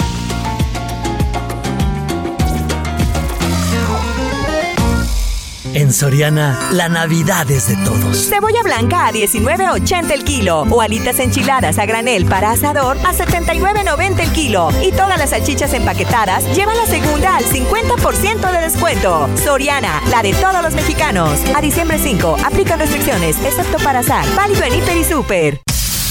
[5.73, 8.27] En Soriana, la Navidad es de todos.
[8.27, 10.63] Cebolla blanca a 19.80 el kilo.
[10.69, 14.69] O alitas enchiladas a granel para asador a 79.90 el kilo.
[14.83, 19.29] Y todas las salchichas empaquetadas llevan la segunda al 50% de descuento.
[19.41, 21.39] Soriana, la de todos los mexicanos.
[21.55, 24.25] A diciembre 5, aplican restricciones, excepto para asar.
[24.35, 25.61] Válido en Hiper y Super.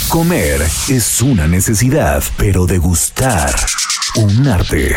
[0.09, 3.55] Comer es una necesidad, pero degustar
[4.17, 4.97] un arte.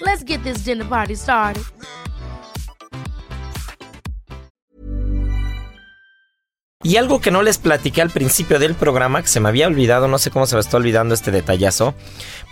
[0.00, 1.62] Let's get this dinner party started.
[6.82, 10.06] Y algo que no les platiqué al principio del programa, que se me había olvidado,
[10.06, 11.94] no sé cómo se me está olvidando este detallazo.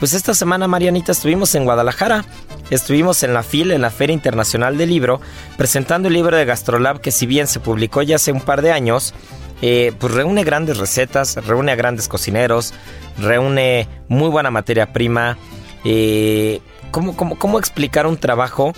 [0.01, 2.25] Pues esta semana, Marianita, estuvimos en Guadalajara.
[2.71, 5.21] Estuvimos en la FIL, en la Feria Internacional del Libro,
[5.57, 8.73] presentando el libro de Gastrolab, que si bien se publicó ya hace un par de
[8.73, 9.15] años,
[9.63, 12.75] eh, pues reúne grandes recetas, reúne a grandes cocineros,
[13.19, 15.39] reúne muy buena materia prima.
[15.85, 16.61] Eh,
[16.95, 18.73] ¿cómo, cómo, cómo explicar un trabajo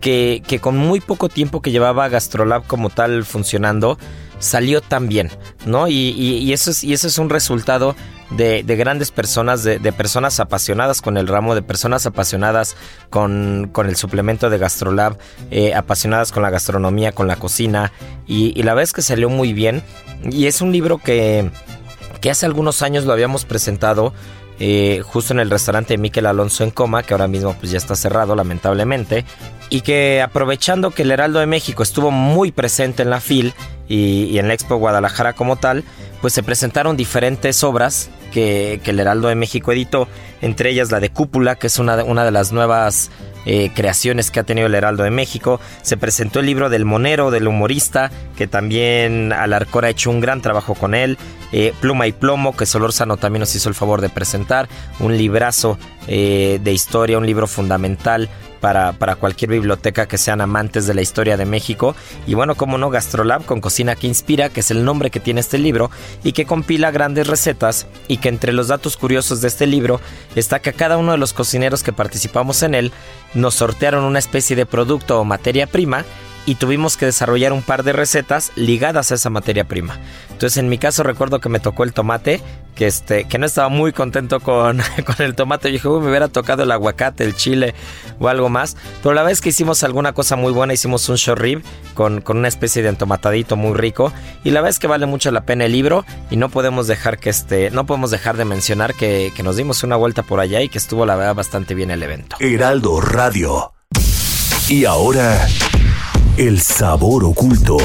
[0.00, 3.98] que, que con muy poco tiempo que llevaba Gastrolab como tal funcionando,
[4.38, 5.30] salió tan bien,
[5.66, 5.88] ¿no?
[5.88, 7.96] Y, y, eso, es, y eso es un resultado
[8.30, 12.76] de, de grandes personas, de, de, personas apasionadas con el ramo, de personas apasionadas
[13.10, 15.18] con, con el suplemento de Gastrolab,
[15.50, 17.92] eh, apasionadas con la gastronomía, con la cocina,
[18.28, 19.82] y, y la verdad es que salió muy bien.
[20.30, 21.50] Y es un libro que,
[22.20, 24.14] que hace algunos años lo habíamos presentado.
[24.58, 27.78] Eh, justo en el restaurante de Miquel Alonso en Coma, que ahora mismo pues ya
[27.78, 29.24] está cerrado lamentablemente,
[29.68, 33.52] y que aprovechando que el Heraldo de México estuvo muy presente en la FIL
[33.88, 35.84] y, en la Expo Guadalajara como tal,
[36.20, 40.08] pues se presentaron diferentes obras que, que, el Heraldo de México editó,
[40.40, 43.10] entre ellas la de Cúpula, que es una de, una de las nuevas
[43.48, 45.60] eh, creaciones que ha tenido el Heraldo de México.
[45.82, 50.42] Se presentó el libro del Monero, del humorista, que también Alarcor ha hecho un gran
[50.42, 51.16] trabajo con él.
[51.58, 54.68] Eh, Pluma y Plomo, que Solórzano también nos hizo el favor de presentar.
[55.00, 58.28] Un librazo eh, de historia, un libro fundamental
[58.60, 61.96] para, para, cualquier biblioteca que sean amantes de la historia de México.
[62.26, 65.40] Y bueno, como no, Gastrolab con Cocina que Inspira, que es el nombre que tiene
[65.40, 65.90] este libro,
[66.22, 69.98] y que compila grandes recetas, y que entre los datos curiosos de este libro
[70.34, 72.92] está que a cada uno de los cocineros que participamos en él
[73.32, 76.04] nos sortearon una especie de producto o materia prima
[76.46, 79.98] y tuvimos que desarrollar un par de recetas ligadas a esa materia prima.
[80.30, 82.40] Entonces en mi caso recuerdo que me tocó el tomate,
[82.76, 85.68] que, este, que no estaba muy contento con, con el tomate.
[85.68, 87.74] Yo dije, me hubiera tocado el aguacate, el chile
[88.20, 88.76] o algo más.
[89.02, 91.36] Pero la vez que hicimos alguna cosa muy buena, hicimos un short
[91.94, 94.12] con, con una especie de entomatadito muy rico.
[94.44, 97.30] Y la vez que vale mucho la pena el libro y no podemos dejar que
[97.30, 100.68] este, no podemos dejar de mencionar que, que nos dimos una vuelta por allá y
[100.68, 102.36] que estuvo la verdad bastante bien el evento.
[102.38, 103.72] Heraldo Radio.
[104.68, 105.46] Y ahora...
[106.38, 107.78] El sabor oculto.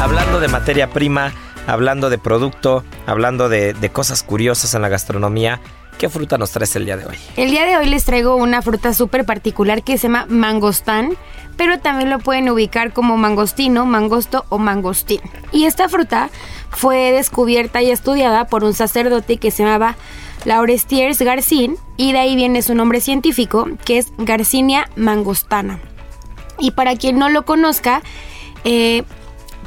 [0.00, 1.32] Hablando de materia prima,
[1.66, 5.60] hablando de producto, hablando de, cosas curiosas en la gastronomía,
[5.98, 7.16] ¿Qué fruta nos traes el día de hoy?
[7.36, 11.16] El día de hoy les traigo una fruta súper particular que se llama mangostán,
[11.56, 15.20] pero también lo pueden ubicar como mangostino, mangosto o mangostín.
[15.52, 16.30] Y esta fruta
[16.70, 19.96] fue descubierta y estudiada por un sacerdote que se llamaba
[20.44, 25.80] Laurestiers Garcin y de ahí viene su nombre científico que es Garcinia mangostana.
[26.58, 28.02] Y para quien no lo conozca,
[28.64, 29.04] eh,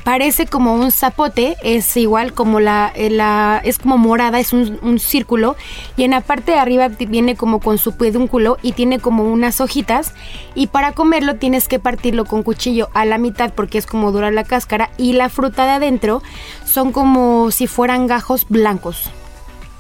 [0.08, 5.58] parece como un zapote, es igual como la, la es como morada, es un, círculo
[5.98, 9.60] y en la parte de arriba viene como con su pedúnculo y tiene como unas
[9.60, 10.14] hojitas
[10.56, 14.32] y para comerlo tienes que partirlo con cuchillo a la mitad porque es como dura
[14.32, 16.24] la cáscara y la fruta de adentro
[16.64, 19.10] son como si fueran gajos blancos,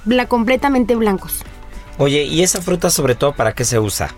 [0.03, 1.41] bla, completamente blancos.
[1.99, 4.13] Oye, ¿y esa fruta sobre todo para qué se usa?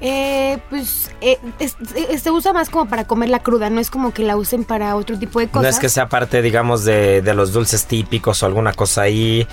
[0.00, 4.14] Eh, pues eh, es, es, se usa más como para comerla cruda, no es como
[4.14, 5.62] que la usen para otro tipo de cosas.
[5.62, 9.46] No es que sea parte, digamos, de, de los dulces típicos o alguna cosa ahí.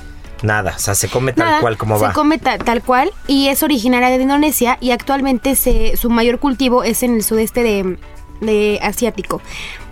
[0.44, 2.10] Nada, o sea, se come tal Nada, cual como se va.
[2.10, 6.38] Se come ta tal cual y es originaria de Indonesia y actualmente se, su mayor
[6.40, 7.98] cultivo es en el sudeste de,
[8.42, 9.42] de asiático.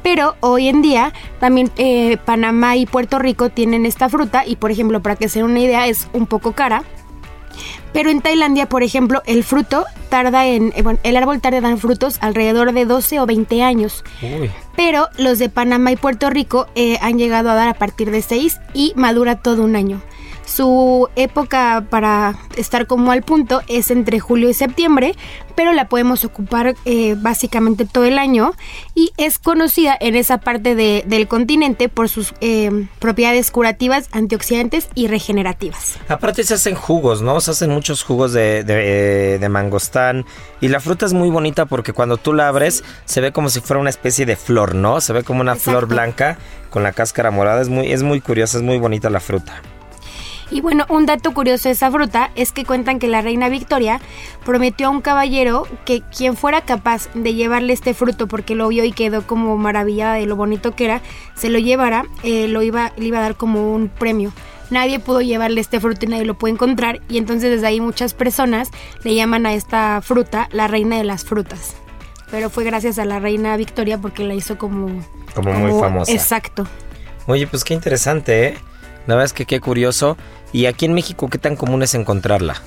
[0.03, 4.69] Pero hoy en día también eh, Panamá y Puerto Rico tienen esta fruta y por
[4.69, 6.83] ejemplo, para que se den una idea, es un poco cara.
[7.95, 10.73] Pero en Tailandia, por ejemplo, el fruto tarda en.
[10.75, 14.03] Eh, bueno, el árbol tarda en dar frutos alrededor de 12 o 20 años.
[14.21, 14.51] Uy.
[14.75, 18.21] Pero los de Panamá y Puerto Rico eh, han llegado a dar a partir de
[18.21, 20.01] 6 y madura todo un año.
[20.45, 25.15] Su época para estar como al punto es entre julio y septiembre,
[25.55, 28.53] pero la podemos ocupar eh, básicamente todo el año
[28.93, 34.87] y es conocida en esa parte de- del continente por sus eh, propiedades curativas, antioxidantes
[34.95, 35.97] y regenerativas.
[36.09, 37.39] Aparte se hacen jugos, ¿no?
[37.41, 40.25] Se hacen muchos jugos de, de, de mangostán.
[40.61, 43.61] Y la fruta es muy bonita porque cuando tú la abres se ve como si
[43.61, 45.01] fuera una especie de flor, ¿no?
[45.01, 46.37] Se ve como una flor blanca
[46.69, 47.61] con la cáscara morada.
[47.61, 49.61] Es muy, es muy curiosa, es muy bonita la fruta.
[50.51, 53.99] Y bueno, un dato curioso de esa fruta es que cuentan que la reina Victoria
[54.45, 58.83] prometió a un caballero que quien fuera capaz de llevarle este fruto porque lo vio
[58.83, 61.01] y quedó como maravillada de lo bonito que era,
[61.35, 64.31] se lo llevara, eh, lo iba, le iba a dar como un premio.
[64.69, 68.13] Nadie pudo llevarle este fruto y nadie lo puede encontrar y entonces desde ahí muchas
[68.13, 68.69] personas
[69.03, 71.75] le llaman a esta fruta la reina de las frutas.
[72.31, 74.87] Pero fue gracias a la reina Victoria porque la hizo como...
[75.33, 76.11] Como muy famosa.
[76.11, 76.67] Exacto.
[77.27, 78.57] Oye, pues qué interesante, ¿eh?
[79.07, 80.17] La verdad es que qué curioso.
[80.51, 82.61] Y aquí en México, ¿qué tan común es encontrarla?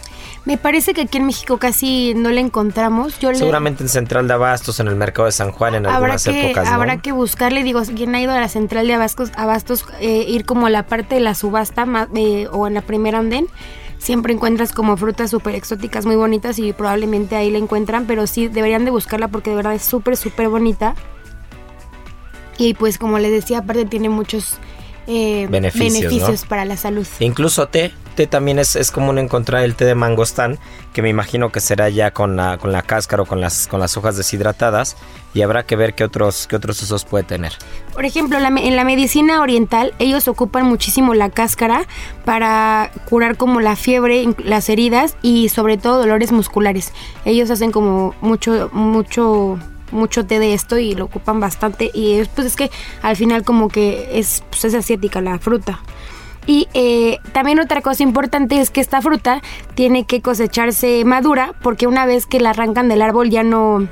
[0.44, 3.18] Me parece que aquí en México casi no la encontramos.
[3.18, 5.96] Yo le- Seguramente en Central de Abastos, en el mercado de San Juan, en habrá
[5.96, 6.74] algunas que, épocas, ¿no?
[6.74, 10.24] habrá que buscarle, digo, si quien ha ido a la central de Abastos, Abastos eh,
[10.28, 13.46] ir como a la parte de la subasta eh, o en la primera andén,
[13.98, 18.48] siempre encuentras como frutas súper exóticas muy bonitas y probablemente ahí la encuentran, pero sí
[18.48, 20.94] deberían de buscarla porque de verdad es súper, súper bonita.
[22.58, 24.56] Y pues como les decía, aparte tiene muchos
[25.08, 26.48] eh, Beneficios, beneficios ¿no?
[26.48, 27.06] para la salud.
[27.18, 30.58] Incluso té, té también es, es común encontrar el té de mangostán,
[30.92, 33.80] que me imagino que será ya con la, con la cáscara o con las, con
[33.80, 34.96] las hojas deshidratadas,
[35.32, 37.54] y habrá que ver qué otros, qué otros usos puede tener.
[37.94, 41.86] Por ejemplo, la en la medicina oriental ellos ocupan muchísimo la cáscara
[42.26, 46.92] para curar como la fiebre, las heridas y sobre todo dolores musculares.
[47.24, 49.58] Ellos hacen como mucho, mucho,
[49.90, 52.70] mucho té de esto y lo ocupan bastante y es, pues es que
[53.02, 55.80] al final como que es, pues es asiática la fruta.
[56.46, 59.42] Y eh, también otra cosa importante es que esta fruta
[59.74, 63.86] tiene que cosecharse madura porque una vez que la arrancan del árbol ya no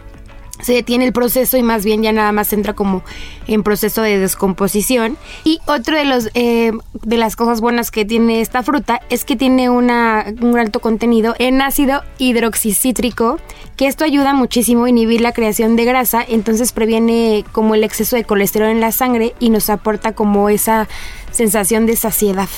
[0.60, 3.02] se detiene el proceso y más bien ya nada más entra como
[3.46, 5.16] en proceso de descomposición.
[5.44, 9.36] Y otro de los eh, de las cosas buenas que tiene esta fruta es que
[9.36, 13.38] tiene un alto contenido en ácido hidroxicítrico,
[13.76, 18.16] que esto ayuda muchísimo a inhibir la creación de grasa, entonces previene como el exceso
[18.16, 20.88] de colesterol en la sangre y nos aporta como esa
[21.30, 22.48] sensación de saciedad.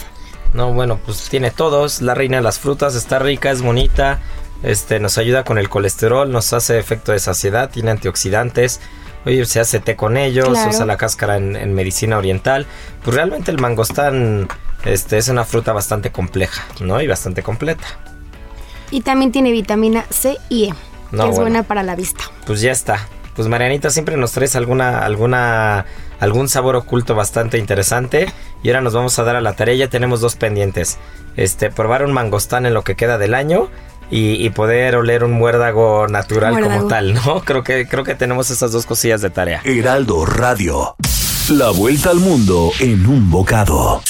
[0.54, 4.20] No, bueno, pues tiene todo, es la reina de las frutas, está rica, es bonita,
[4.62, 8.80] este, nos ayuda con el colesterol, nos hace efecto de saciedad, tiene antioxidantes.
[9.26, 12.66] Oye, se hace té con ellos, se usa la cáscara en, en medicina oriental.
[13.04, 14.48] Pues realmente el mangostán
[14.84, 17.00] este, es una fruta bastante compleja, ¿no?
[17.00, 17.84] Y bastante completa.
[18.90, 20.74] Y también tiene vitamina C y E,
[21.12, 21.40] No, que es bueno.
[21.40, 22.24] buena para la vista.
[22.46, 23.06] Pues ya está.
[23.36, 25.84] Pues Marianita siempre nos traes alguna, alguna,
[26.20, 28.32] algún sabor oculto bastante interesante.
[28.62, 29.74] Y ahora nos vamos a dar a la tarea.
[29.74, 30.96] Ya tenemos dos pendientes.
[31.36, 33.68] Este, probar un mangostán en lo que queda del año.
[34.10, 37.40] Y, y poder oler un muérdago natural como tal, ¿no?
[37.44, 39.60] Creo que, creo que tenemos esas dos cosillas de tarea.
[39.64, 40.96] Heraldo Radio.
[41.50, 44.02] La vuelta al mundo en un bocado.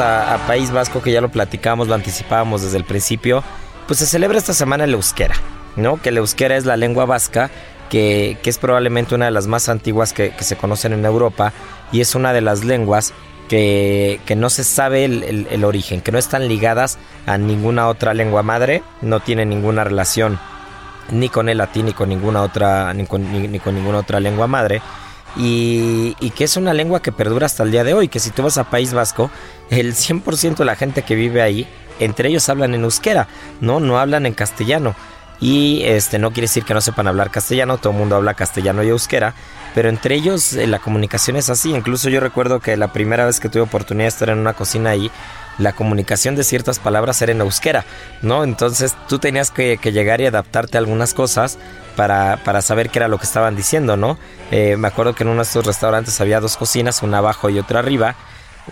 [0.00, 3.42] A, a País Vasco, que ya lo platicamos, lo anticipábamos desde el principio,
[3.86, 5.34] pues se celebra esta semana el euskera,
[5.76, 6.00] ¿no?
[6.00, 7.50] Que el euskera es la lengua vasca,
[7.90, 11.52] que, que es probablemente una de las más antiguas que, que se conocen en Europa
[11.92, 13.12] y es una de las lenguas
[13.48, 18.14] que, que no se sabe el, el- origen, que no están ligadas a ninguna otra
[18.14, 20.38] lengua madre, no tienen ninguna relación
[21.10, 24.46] ni con el latín ni con ninguna otra ni con, ni con ninguna otra lengua
[24.46, 24.80] madre
[25.36, 28.30] y, y que es una lengua que perdura hasta el día de hoy, que si
[28.30, 29.30] tú vas a País Vasco,
[29.70, 31.66] el 100% de la gente que vive ahí,
[32.00, 33.28] entre ellos hablan en euskera,
[33.60, 33.80] ¿no?
[33.80, 34.94] No hablan en castellano.
[35.40, 38.82] y este no quiere decir que no sepan hablar castellano, todo el mundo habla castellano
[38.82, 39.34] y euskera,
[39.74, 41.74] pero entre ellos eh, la comunicación es así.
[41.74, 44.90] Incluso yo recuerdo que la primera vez que tuve oportunidad de estar en una cocina
[44.90, 45.10] ahí,
[45.58, 47.84] la comunicación de ciertas palabras era en euskera,
[48.22, 48.44] ¿no?
[48.44, 51.58] Entonces tú tenías que, llegar y adaptarte a algunas cosas
[51.96, 54.18] para, para, saber qué era lo que estaban diciendo, ¿no?
[54.50, 57.58] Eh, me acuerdo que en uno de estos restaurantes había dos cocinas, una abajo y
[57.58, 58.16] otra arriba,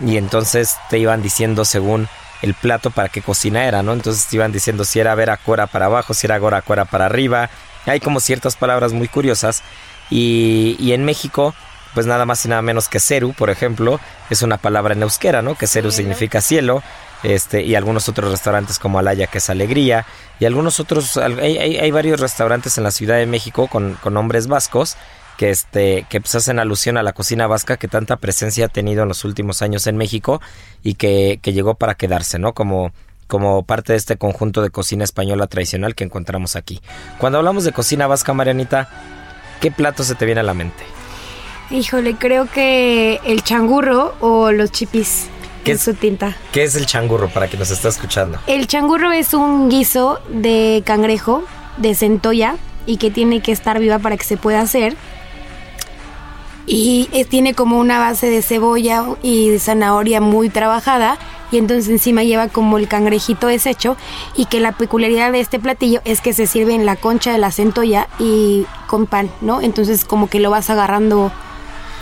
[0.05, 2.07] y entonces te iban diciendo según
[2.41, 3.93] el plato para qué cocina era, ¿no?
[3.93, 7.05] Entonces te iban diciendo si era vera cora para abajo, si era gora cora para
[7.05, 7.49] arriba.
[7.85, 9.63] Hay como ciertas palabras muy curiosas.
[10.09, 11.55] Y, y en México
[11.93, 15.41] pues nada más y nada menos que Ceru, por ejemplo, es una palabra en euskera,
[15.41, 15.55] ¿no?
[15.55, 16.83] Que Ceru significa cielo,
[17.23, 20.05] este, y algunos otros restaurantes como Alaya, que es alegría,
[20.39, 24.47] y algunos otros, hay, hay, varios restaurantes en la Ciudad de México con, con nombres
[24.47, 24.97] vascos,
[25.37, 29.01] que este que pues hacen alusión a la cocina vasca que tanta presencia ha tenido
[29.01, 30.41] en los últimos años en México
[30.83, 32.53] y que, que llegó para quedarse, ¿no?
[32.53, 32.91] Como
[33.27, 36.81] como parte de este conjunto de cocina española tradicional que encontramos aquí.
[37.17, 38.89] Cuando hablamos de cocina vasca, Marianita,
[39.59, 40.83] ¿qué plato se te viene a la mente?
[41.69, 45.27] Híjole, creo que el changurro o los chipis.
[45.63, 46.35] ¿Qué es su tinta?
[46.51, 48.37] ¿Qué es el changurro para quien nos está escuchando?
[48.47, 51.43] El changurro es un guiso de cangrejo,
[51.77, 54.95] de centolla, y que tiene que estar viva para que se pueda hacer.
[56.65, 61.17] Y tiene como una base de cebolla y de zanahoria muy trabajada
[61.51, 63.95] y entonces encima lleva como el cangrejito deshecho
[64.35, 67.37] y que la peculiaridad de este platillo es que se sirve en la concha de
[67.37, 69.61] la centolla y con pan, ¿no?
[69.61, 71.31] Entonces como que lo vas agarrando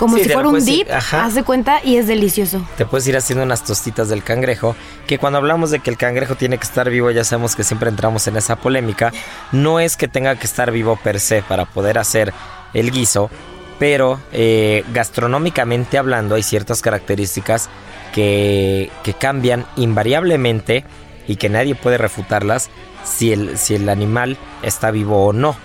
[0.02, 2.66] como si fuera un dip, haz de cuenta y es delicioso.
[2.76, 4.76] Te puedes ir haciendo unas tostitas del cangrejo,
[5.06, 7.88] que cuando hablamos de que el cangrejo tiene que estar vivo, ya sabemos que siempre
[7.88, 9.12] entramos en esa polémica.
[9.52, 12.34] No es que tenga que estar vivo per se para poder hacer
[12.74, 13.30] el guiso,
[13.78, 17.70] pero eh, gastronómicamente hablando hay ciertas características
[18.12, 20.84] que, que cambian invariablemente
[21.28, 22.72] y que nadie puede refutarlas
[23.04, 25.56] si el, si el animal está vivo o no.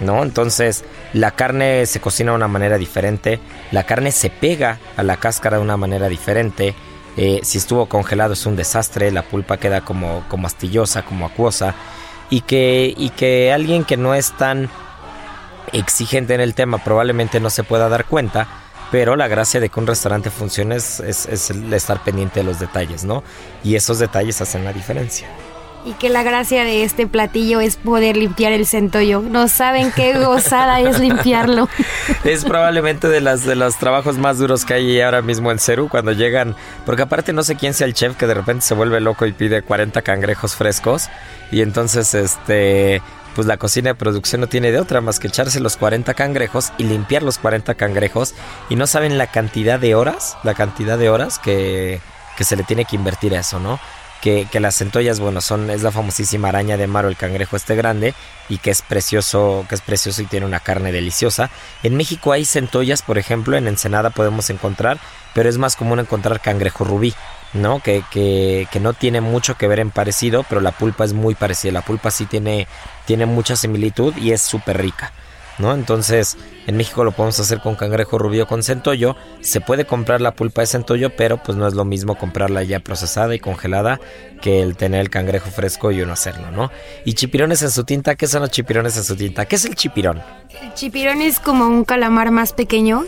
[0.00, 0.24] ¿no?
[0.24, 0.84] Entonces
[1.14, 3.38] la carne se cocina de una manera diferente,
[3.70, 6.74] la carne se pega a la cáscara de una manera diferente.
[7.16, 11.74] Eh, si estuvo congelado es un desastre, la pulpa queda como, como astillosa, como acuosa.
[12.30, 14.68] Y que, y que alguien que no es tan
[15.72, 18.48] exigente en el tema probablemente no se pueda dar cuenta,
[18.90, 22.58] pero la gracia de que un restaurante funcione es, es, es estar pendiente de los
[22.58, 23.22] detalles, ¿no?
[23.62, 25.28] Y esos detalles hacen la diferencia.
[25.84, 29.20] Y que la gracia de este platillo es poder limpiar el centollo.
[29.20, 31.68] No saben qué gozada es limpiarlo.
[32.24, 35.88] Es probablemente de las de los trabajos más duros que hay ahora mismo en Ceru
[35.88, 36.56] cuando llegan,
[36.86, 39.32] porque aparte no sé quién sea el chef que de repente se vuelve loco y
[39.32, 41.08] pide 40 cangrejos frescos
[41.50, 43.02] y entonces este
[43.34, 46.72] pues la cocina de producción no tiene de otra más que echarse los 40 cangrejos
[46.78, 48.34] y limpiar los 40 cangrejos
[48.68, 52.00] y no saben la cantidad de horas, la cantidad de horas que,
[52.36, 53.80] que se le tiene que invertir a eso, ¿no?
[54.24, 57.76] Que, las centollas, bueno, son, es la famosísima araña de mar o el cangrejo este
[57.76, 58.14] grande
[58.48, 61.50] y que es precioso, que es precioso y tiene una carne deliciosa.
[61.82, 64.98] En México hay centollas, por ejemplo, en Ensenada podemos encontrar,
[65.34, 67.12] pero es más común encontrar cangrejo rubí,
[67.52, 67.80] ¿no?
[67.80, 71.34] Que, que, que no tiene mucho que ver en parecido, pero la pulpa es muy
[71.34, 71.72] parecida.
[71.72, 72.66] La pulpa sí tiene,
[73.04, 75.12] tiene mucha similitud y es súper rica.
[75.58, 75.74] ¿No?
[75.74, 76.36] Entonces,
[76.66, 79.16] en México lo podemos hacer con cangrejo rubio con centollo.
[79.40, 82.80] Se puede comprar la pulpa de centollo, pero pues no es lo mismo comprarla ya
[82.80, 84.00] procesada y congelada
[84.40, 86.70] que el tener el cangrejo fresco y uno hacerlo, ¿no?
[87.04, 89.46] Y chipirones en su tinta, ¿qué son los chipirones en su tinta?
[89.46, 90.22] ¿Qué es el chipirón?
[90.62, 93.04] El chipirón es como un calamar más pequeño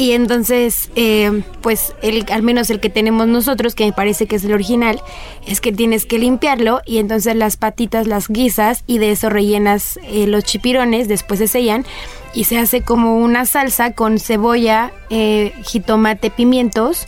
[0.00, 4.36] y entonces, eh, pues el, al menos el que tenemos nosotros, que me parece que
[4.36, 5.02] es el original,
[5.46, 10.00] es que tienes que limpiarlo y entonces las patitas las guisas y de eso rellenas
[10.04, 11.84] eh, los chipirones, después se sellan
[12.32, 17.06] y se hace como una salsa con cebolla, eh, jitomate, pimientos.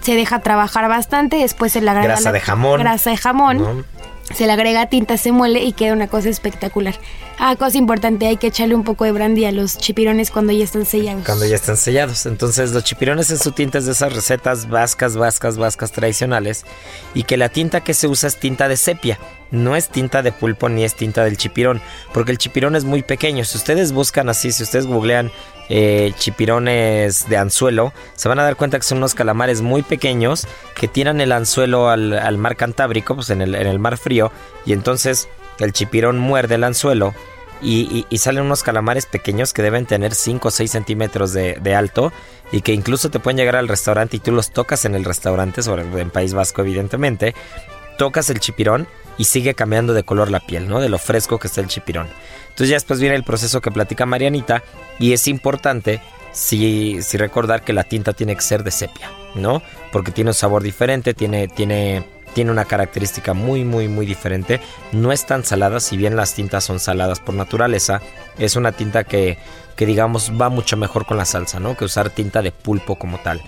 [0.00, 2.78] Se deja trabajar bastante, después se le agrega grasa de jamón.
[2.78, 3.84] Grasa de jamón
[4.34, 6.94] se le agrega tinta, se muele y queda una cosa espectacular.
[7.38, 10.64] Ah, cosa importante, hay que echarle un poco de brandy a los chipirones cuando ya
[10.64, 11.24] están sellados.
[11.24, 12.26] Cuando ya están sellados.
[12.26, 16.64] Entonces, los chipirones en su tinta es de esas recetas vascas, vascas, vascas tradicionales.
[17.14, 19.18] Y que la tinta que se usa es tinta de sepia.
[19.50, 21.80] No es tinta de pulpo ni es tinta del chipirón.
[22.12, 23.44] Porque el chipirón es muy pequeño.
[23.44, 25.30] Si ustedes buscan así, si ustedes googlean
[25.70, 30.46] eh, chipirones de anzuelo, se van a dar cuenta que son unos calamares muy pequeños
[30.74, 34.32] que tiran el anzuelo al, mar Cantábrico, pues en el, mar frío.
[34.64, 35.28] Y entonces
[35.58, 37.14] el chipirón muerde el anzuelo
[37.60, 42.12] y, salen unos calamares pequeños que deben tener 5 o 6 centímetros de, alto
[42.52, 45.62] y que incluso te pueden llegar al restaurante y tú los tocas en el restaurante,
[45.62, 47.34] sobre en País Vasco evidentemente,
[47.98, 48.86] tocas el chipirón
[49.18, 50.80] y sigue cambiando de color la piel, ¿no?
[50.80, 52.08] De lo fresco que está el chipirón.
[52.50, 54.62] Entonces ya después viene el proceso que platica Marianita
[54.98, 56.00] y es importante
[56.32, 59.62] si, recordar que la tinta tiene que ser de sepia, ¿no?
[59.92, 62.04] Porque tiene un sabor diferente, tiene, tiene
[62.34, 64.60] tiene una característica muy muy muy diferente.
[64.92, 68.00] No es tan salada, si bien las tintas son saladas por naturaleza,
[68.38, 69.38] es una tinta que,
[69.76, 71.76] que digamos va mucho mejor con la salsa, ¿no?
[71.76, 73.42] Que usar tinta de pulpo como tal.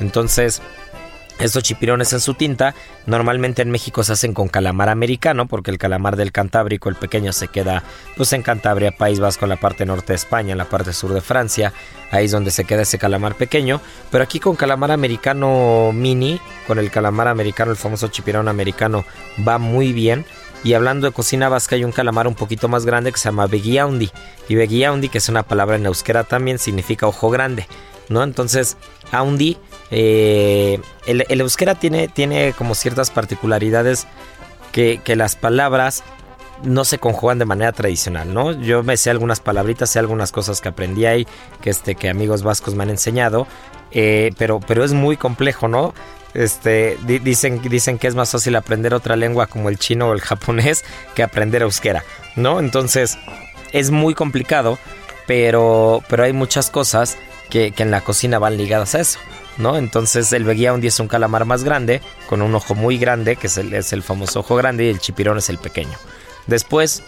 [0.00, 0.60] Entonces,
[1.38, 2.74] estos chipirones en su tinta
[3.06, 7.32] normalmente en México se hacen con calamar americano porque el calamar del Cantábrico, el pequeño,
[7.32, 7.82] se queda
[8.16, 11.12] pues en Cantabria, País Vasco, en la parte norte de España, en la parte sur
[11.12, 11.72] de Francia,
[12.10, 13.80] ahí es donde se queda ese calamar pequeño,
[14.10, 19.04] pero aquí con calamar americano mini, con el calamar americano, el famoso chipirón americano,
[19.46, 20.24] va muy bien.
[20.62, 23.46] Y hablando de cocina vasca, hay un calamar un poquito más grande que se llama
[23.46, 24.10] Beguiaundi.
[24.48, 27.66] Y Beguiaundi, que es una palabra en euskera también, significa ojo grande.
[28.08, 28.22] ¿no?
[28.22, 28.76] Entonces,
[29.12, 29.58] Aundi,
[29.96, 34.08] eh, el, euskera tiene, tiene como ciertas particularidades
[34.72, 36.02] que, las palabras
[36.64, 38.50] no se conjugan de manera tradicional, ¿no?
[38.50, 41.28] Yo me sé algunas palabritas, sé algunas cosas que aprendí ahí,
[41.60, 43.46] que, este, que amigos vascos me han enseñado,
[43.92, 45.94] eh, pero, pero es muy complejo, ¿no?
[46.34, 50.12] Este, di, dicen, dicen que es más fácil aprender otra lengua como el chino o
[50.12, 50.84] el japonés
[51.14, 52.02] que aprender euskera,
[52.34, 52.58] ¿no?
[52.58, 53.16] Entonces,
[53.70, 54.76] es muy complicado,
[55.28, 57.16] pero, pero hay muchas cosas
[57.48, 59.20] que, que, en la cocina van ligadas a eso,
[59.58, 59.76] ¿no?
[59.76, 63.56] Entonces el Beguiaundi es un calamar más grande, con un ojo muy grande, que es
[63.58, 65.96] el, es el famoso ojo grande, y el chipirón es el pequeño.
[66.46, 67.02] Después,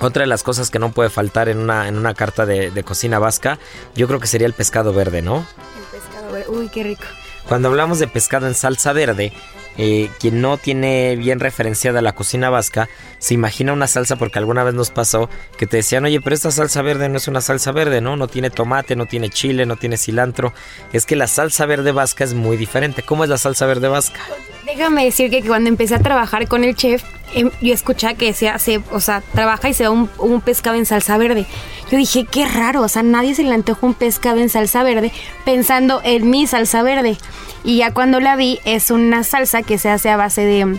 [0.00, 2.82] otra de las cosas que no puede faltar en una, en una carta de, de
[2.82, 3.58] cocina vasca,
[3.94, 5.46] yo creo que sería el pescado verde, ¿no?
[5.78, 7.04] El pescado verde, uy, qué rico.
[7.48, 9.32] Cuando hablamos de pescado en salsa verde,
[9.78, 14.64] eh, quien no tiene bien referenciada la cocina vasca, se imagina una salsa porque alguna
[14.64, 17.72] vez nos pasó que te decían, oye, pero esta salsa verde no es una salsa
[17.72, 18.16] verde, ¿no?
[18.16, 20.52] No tiene tomate, no tiene chile, no tiene cilantro.
[20.92, 23.02] Es que la salsa verde vasca es muy diferente.
[23.02, 24.20] ¿Cómo es la salsa verde vasca?
[24.64, 27.02] Déjame decir que cuando empecé a trabajar con el chef,
[27.34, 30.86] yo escuchaba que se hace, o sea, trabaja y se da un, un, pescado en
[30.86, 31.46] salsa verde.
[31.90, 35.12] Yo dije, qué raro, o sea, nadie se le antojó un pescado en salsa verde
[35.44, 37.18] pensando en mi salsa verde.
[37.64, 40.78] Y ya cuando la vi, es una salsa que se hace a base de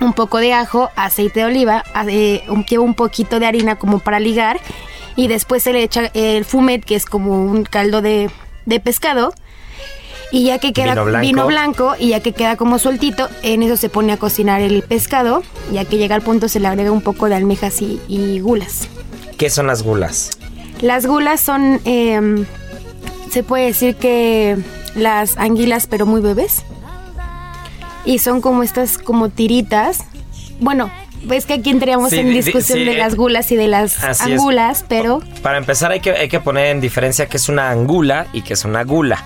[0.00, 4.18] un poco de ajo, aceite de oliva, eh, lleva un poquito de harina como para
[4.18, 4.60] ligar
[5.16, 8.30] y después se le echa el fumet, que es como un caldo de,
[8.66, 9.32] de pescado.
[10.32, 11.20] Y ya que queda Vino blanco.
[11.26, 14.82] vino blanco y ya que queda como sueltito, en eso se pone a cocinar el
[14.82, 15.42] pescado.
[15.72, 18.88] Ya que llega al punto se le agrega un poco de almejas y, y gulas.
[19.36, 20.30] ¿Qué son las gulas?
[20.80, 22.44] Las gulas son, eh,
[23.30, 24.56] se puede decir que
[24.94, 26.62] las anguilas pero muy bebés.
[28.04, 29.98] Y son como estas como tiritas.
[30.60, 30.90] Bueno,
[31.24, 34.02] ves que aquí entraríamos Sí, en di- discusión sí, de las gulas y de las
[34.02, 34.20] es.
[34.22, 38.26] angulas, pero Para empezar hay que, hay que poner en diferencia qué es una angula
[38.32, 39.22] y qué es una gula.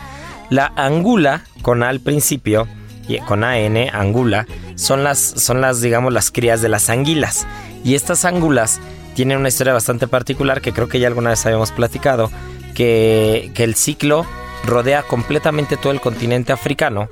[0.50, 2.68] La angula, con A al principio,
[3.08, 7.46] y con AN, angula, son las, son las, digamos, las crías de las anguilas.
[7.84, 8.80] Y estas angulas
[9.14, 12.30] tienen una historia bastante particular que creo que ya alguna vez habíamos platicado,
[12.74, 14.26] que, que el ciclo
[14.64, 17.08] rodea completamente todo el continente africano,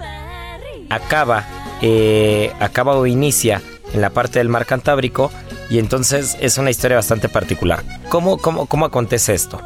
[0.91, 1.45] acaba,
[1.82, 3.62] eh, acaba o inicia
[3.93, 5.30] en la parte del mar Cantábrico
[5.70, 7.82] y entonces es una historia bastante particular.
[8.09, 9.61] ¿Cómo, cómo, cómo acontece esto?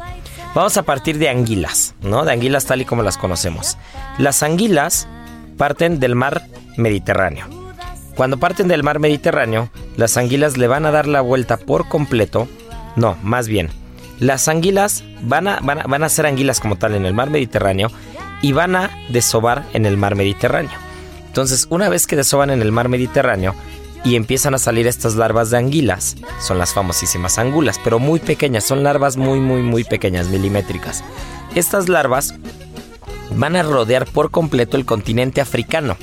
[0.55, 2.25] Vamos a partir de anguilas, ¿no?
[2.25, 3.77] De anguilas tal y como las conocemos.
[4.17, 5.07] Las anguilas
[5.57, 6.43] parten del mar
[6.75, 7.47] Mediterráneo.
[8.15, 12.47] Cuando parten del mar Mediterráneo, las anguilas le van a dar la vuelta por completo.
[12.95, 13.69] No, más bien,
[14.19, 17.29] las anguilas van a, van a, van a ser anguilas como tal en el mar
[17.29, 17.91] Mediterráneo
[18.41, 20.77] y van a desovar en el mar Mediterráneo.
[21.27, 23.53] Entonces, una vez que desovan en el mar Mediterráneo
[24.03, 28.63] y empiezan a salir estas larvas de anguilas, son las famosísimas angulas, pero muy pequeñas,
[28.63, 31.03] son larvas muy, muy, muy pequeñas, milimétricas.
[31.55, 32.33] Estas larvas
[33.35, 35.97] van a rodear por completo el continente africano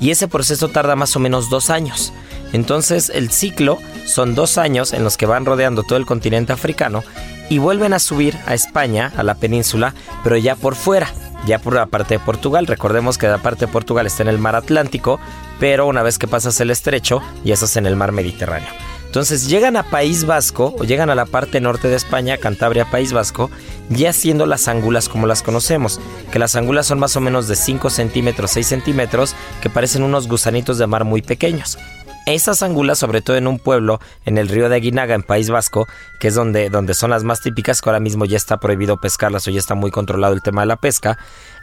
[0.00, 2.12] y ese proceso tarda más o menos dos años.
[2.52, 7.04] Entonces el ciclo son dos años en los que van rodeando todo el continente africano
[7.50, 11.08] y vuelven a subir a España, a la península, pero ya por fuera,
[11.46, 12.66] ya por la parte de Portugal.
[12.66, 15.20] Recordemos que la parte de Portugal está en el mar Atlántico,
[15.60, 18.68] pero una vez que pasas el estrecho, ya estás en el mar Mediterráneo.
[19.08, 23.14] Entonces llegan a País Vasco o llegan a la parte norte de España, Cantabria, País
[23.14, 23.50] Vasco,
[23.88, 25.98] ya siendo las angulas como las conocemos,
[26.30, 30.28] que las angulas son más o menos de 5 centímetros, 6 centímetros, que parecen unos
[30.28, 31.78] gusanitos de mar muy pequeños.
[32.26, 35.86] Esas angulas, sobre todo en un pueblo, en el río de Aguinaga, en País Vasco,
[36.20, 39.48] que es donde, donde son las más típicas, que ahora mismo ya está prohibido pescarlas
[39.48, 41.16] o ya está muy controlado el tema de la pesca,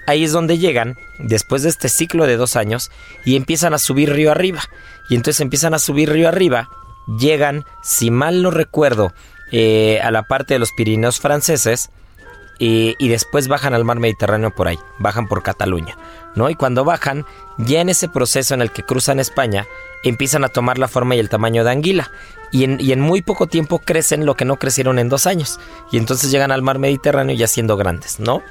[0.08, 2.92] ahí es donde llegan, después de este ciclo de dos años,
[3.26, 4.62] y empiezan a subir río arriba.
[5.10, 6.70] Y entonces empiezan a subir río arriba,
[7.20, 9.14] llegan, si mal no recuerdo,
[9.52, 11.90] eh, a la parte de los Pirineos franceses,
[12.58, 15.98] y, y, después bajan al mar Mediterráneo por ahí, bajan por Cataluña,
[16.36, 16.50] ¿no?
[16.50, 17.26] Y cuando bajan,
[17.58, 19.68] ya en ese proceso en el que cruzan España,
[20.06, 22.12] empiezan a tomar la forma y el tamaño de anguila.
[22.52, 25.60] Y en, y en muy poco tiempo crecen lo que no crecieron en dos años.
[25.92, 28.42] Y entonces llegan al mar Mediterráneo ya siendo grandes, ¿no?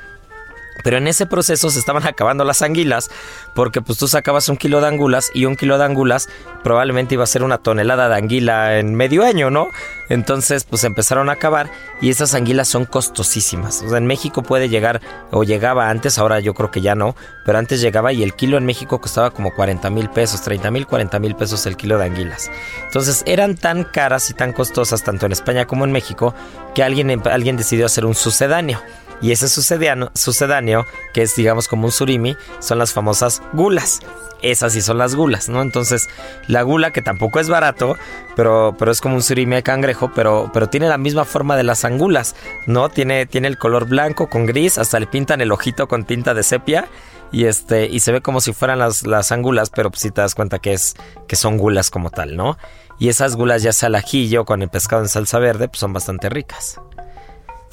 [0.83, 3.11] Pero en ese proceso se estaban acabando las anguilas
[3.55, 6.29] porque pues tú sacabas un kilo de angulas y un kilo de angulas
[6.63, 9.69] probablemente iba a ser una tonelada de anguila en medio año, ¿no?
[10.09, 11.71] Entonces pues empezaron a acabar
[12.01, 13.83] y esas anguilas son costosísimas.
[13.83, 15.01] O sea, en México puede llegar
[15.31, 18.59] o llegaba antes, ahora yo creo que ya no, pero antes llegaba y el kilo
[18.59, 22.05] en México costaba como 40 mil pesos, 30 mil, 40 mil pesos el kilo de
[22.05, 22.51] anguilas.
[22.85, 26.35] Entonces eran tan caras y tan costosas tanto en España como en México
[26.75, 28.81] que alguien, alguien decidió hacer un sucedáneo.
[29.21, 34.01] Y ese sucedáneo, que es digamos como un surimi, son las famosas gulas.
[34.43, 35.63] Esas sí son las gulas, ¿no?
[35.63, 36.09] Entonces,
[36.49, 37.97] la gula, que tampoco es barato,
[38.37, 41.63] pero, pero es como un surimi de cangrejo, pero, pero tiene la misma forma de
[41.63, 42.37] las angulas,
[42.67, 42.91] ¿no?
[42.91, 46.43] Tiene, tiene el color blanco con gris, hasta le pintan el ojito con tinta de
[46.43, 46.89] sepia
[47.33, 50.21] y este y se ve como si fueran las, las angulas, pero pues si te
[50.21, 50.95] das cuenta que es
[51.27, 52.59] que son gulas como tal, ¿no?
[52.99, 55.93] Y esas gulas ya sea al ajillo con el pescado en salsa verde, pues son
[55.93, 56.81] bastante ricas.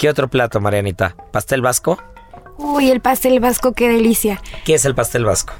[0.02, 1.14] ¿Qué otro plato, Marianita?
[1.30, 1.96] ¿Pastel vasco?
[2.56, 4.42] Uy, el pastel vasco, qué delicia.
[4.64, 5.52] ¿Qué es el pastel vasco?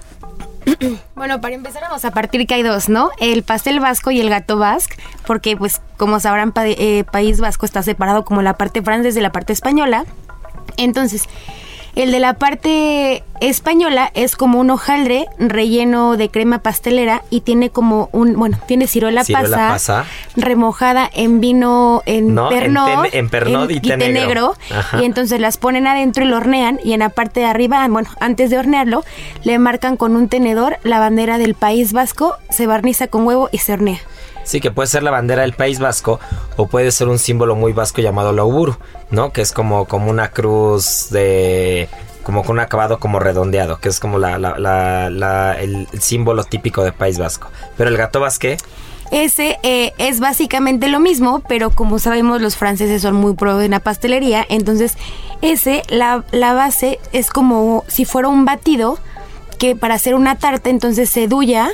[1.14, 3.12] bueno, para empezar vamos a partir que hay dos, ¿no?
[3.20, 4.96] El pastel vasco y el gato vasco,
[5.28, 9.30] porque pues como sabrán, eh, País Vasco está separado como la parte francesa de la
[9.30, 10.06] parte española.
[10.76, 11.28] Entonces,
[11.94, 17.70] el de la parte española es como un hojaldre relleno de crema pastelera y tiene
[17.70, 23.80] como un, bueno, tiene ciruela, pasa, remojada en vino, en no, pernod, en, en y,
[23.80, 24.54] té negro.
[25.00, 28.08] y entonces las ponen adentro y lo hornean y en la parte de arriba, bueno,
[28.20, 29.04] antes de hornearlo,
[29.42, 33.58] le marcan con un tenedor la bandera del País Vasco, se barniza con huevo y
[33.58, 33.98] se hornea.
[34.44, 36.20] Sí, que puede ser la bandera del País Vasco
[36.56, 38.76] o puede ser un símbolo muy vasco llamado lauburu,
[39.10, 39.32] ¿no?
[39.32, 41.88] Que es como, como una cruz de...
[42.22, 46.92] como con un acabado como redondeado, que es como la, la, el, símbolo típico del
[46.92, 47.48] País Vasco.
[47.76, 48.56] Pero el gato vasque...
[49.10, 53.68] Ese eh, es básicamente lo mismo, pero como sabemos los franceses son muy pro de
[53.68, 54.96] la pastelería, entonces
[55.42, 58.98] ese, la, la base es como si fuera un batido
[59.58, 61.68] que para hacer una tarta entonces se duya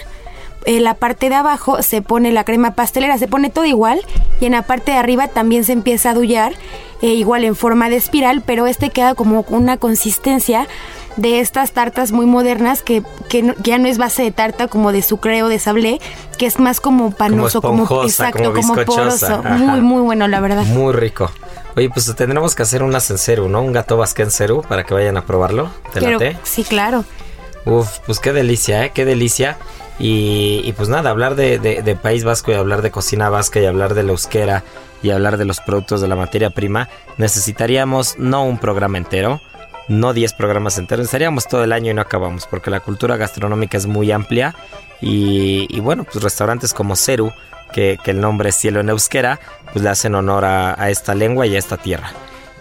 [0.76, 4.00] en la parte de abajo se pone la crema pastelera, se pone todo igual
[4.38, 6.52] y en la parte de arriba también se empieza a dullar
[7.00, 10.68] eh, igual en forma de espiral, pero este queda como una consistencia
[11.16, 15.00] de estas tartas muy modernas que, que, ya no es base de tarta como de
[15.00, 16.00] sucre o de sablé,
[16.36, 19.42] que es más como panoso, como, exacto, como, poroso.
[19.44, 20.64] Muy, muy bueno, la verdad.
[20.64, 21.30] Muy rico.
[21.76, 23.62] Oye, pues tendremos que hacer unas en ¿no?
[23.62, 25.70] Un gato vasque en Ceru para que vayan a probarlo.
[25.94, 26.36] ¿Te?
[26.42, 27.04] Sí, claro.
[27.64, 28.92] Uf, pues qué delicia, ¿eh?
[28.94, 29.56] Qué delicia.
[29.98, 34.04] Y, pues nada, hablar de, País Vasco y hablar de cocina vasca y hablar de
[34.04, 34.62] la euskera
[35.02, 39.40] y hablar de los productos de la materia prima, necesitaríamos no un programa entero,
[39.88, 43.76] no 10 programas enteros, estaríamos todo el año y no acabamos, porque la cultura gastronómica
[43.76, 44.54] es muy amplia
[45.00, 47.32] y, bueno, pues restaurantes como Ceru,
[47.72, 49.40] que, el nombre es cielo en euskera,
[49.72, 52.12] pues le hacen honor a esta lengua y a esta tierra.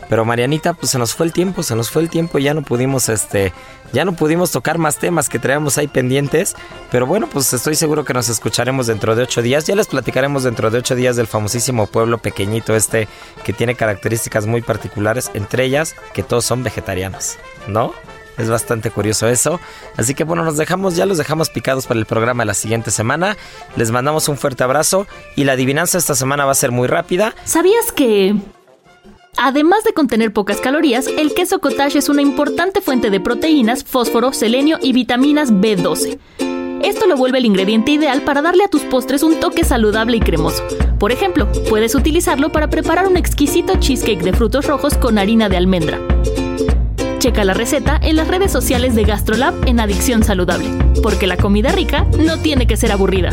[0.09, 2.61] Pero Marianita, pues se nos fue el tiempo, se nos fue el tiempo, ya no
[2.61, 3.51] pudimos, este,
[3.91, 6.55] ya no pudimos tocar más temas que traíamos ahí pendientes.
[6.91, 9.65] Pero bueno, pues estoy seguro que nos escucharemos dentro de ocho días.
[9.65, 13.07] Ya les platicaremos dentro de ocho días del famosísimo pueblo pequeñito este
[13.43, 17.37] que tiene características muy particulares, entre ellas que todos son vegetarianos,
[17.67, 17.93] ¿no?
[18.37, 19.59] Es bastante curioso eso.
[19.97, 23.35] Así que bueno, nos dejamos, ya los dejamos picados para el programa la siguiente semana.
[23.75, 27.33] Les mandamos un fuerte abrazo y la adivinanza esta semana va a ser muy rápida.
[27.45, 28.35] ¿Sabías que
[29.39, 34.33] Además de contener pocas calorías, el queso cottage es una importante fuente de proteínas, fósforo,
[34.33, 36.17] selenio y vitaminas B12.
[36.83, 40.21] Esto lo vuelve el ingrediente ideal para darle a tus postres un toque saludable y
[40.21, 40.63] cremoso.
[40.99, 45.57] Por ejemplo, puedes utilizarlo para preparar un exquisito cheesecake de frutos rojos con harina de
[45.57, 45.99] almendra.
[47.19, 50.69] Checa la receta en las redes sociales de GastroLab en Adicción Saludable,
[51.03, 53.29] porque la comida rica no tiene que ser aburrida.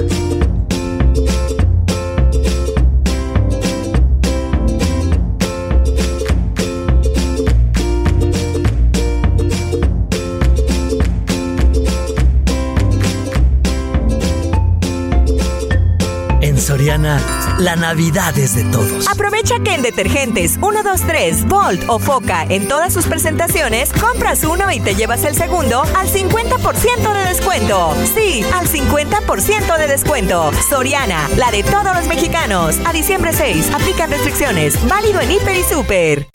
[16.85, 17.19] Soriana,
[17.61, 19.09] la Navidad es de todos.
[19.09, 24.81] Aprovecha que en detergentes 123, Volt o Foca en todas sus presentaciones, compras uno y
[24.81, 27.95] te llevas el segundo al 50% de descuento.
[28.15, 30.51] Sí, al 50% de descuento.
[30.69, 32.77] Soriana, la de todos los mexicanos.
[32.85, 34.77] A diciembre 6, aplican restricciones.
[34.87, 36.34] Válido en Hiper y Super.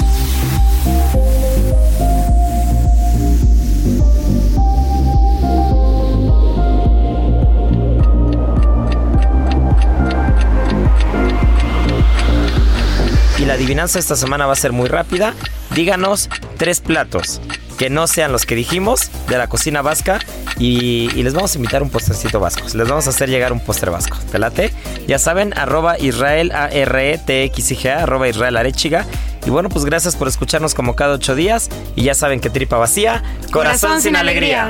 [13.60, 15.34] Adivinanza esta semana va a ser muy rápida.
[15.76, 17.42] Díganos tres platos
[17.78, 20.20] que no sean los que dijimos de la cocina vasca
[20.58, 22.64] y, les vamos a invitar un postrecito vasco.
[22.74, 24.18] Les vamos a hacer llegar un postre vasco.
[24.32, 24.74] ¿Te late?
[25.08, 29.06] Ya saben, arroba Israel A R E T X I G A, arroba Israel Arechiga
[29.46, 31.70] Y bueno, pues gracias por escucharnos como cada ocho días.
[31.98, 34.70] Y ya saben que tripa vacía, corazón, sin, alegría.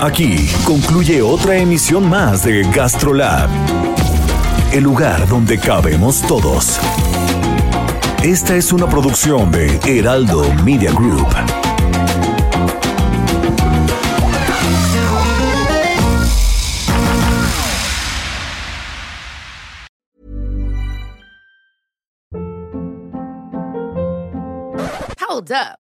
[0.00, 3.48] Aquí concluye otra emisión más de GastroLab,
[4.72, 6.78] el lugar donde cabemos todos.
[8.22, 11.28] Esta es una producción de Heraldo Media Group.
[25.28, 25.85] Hold up.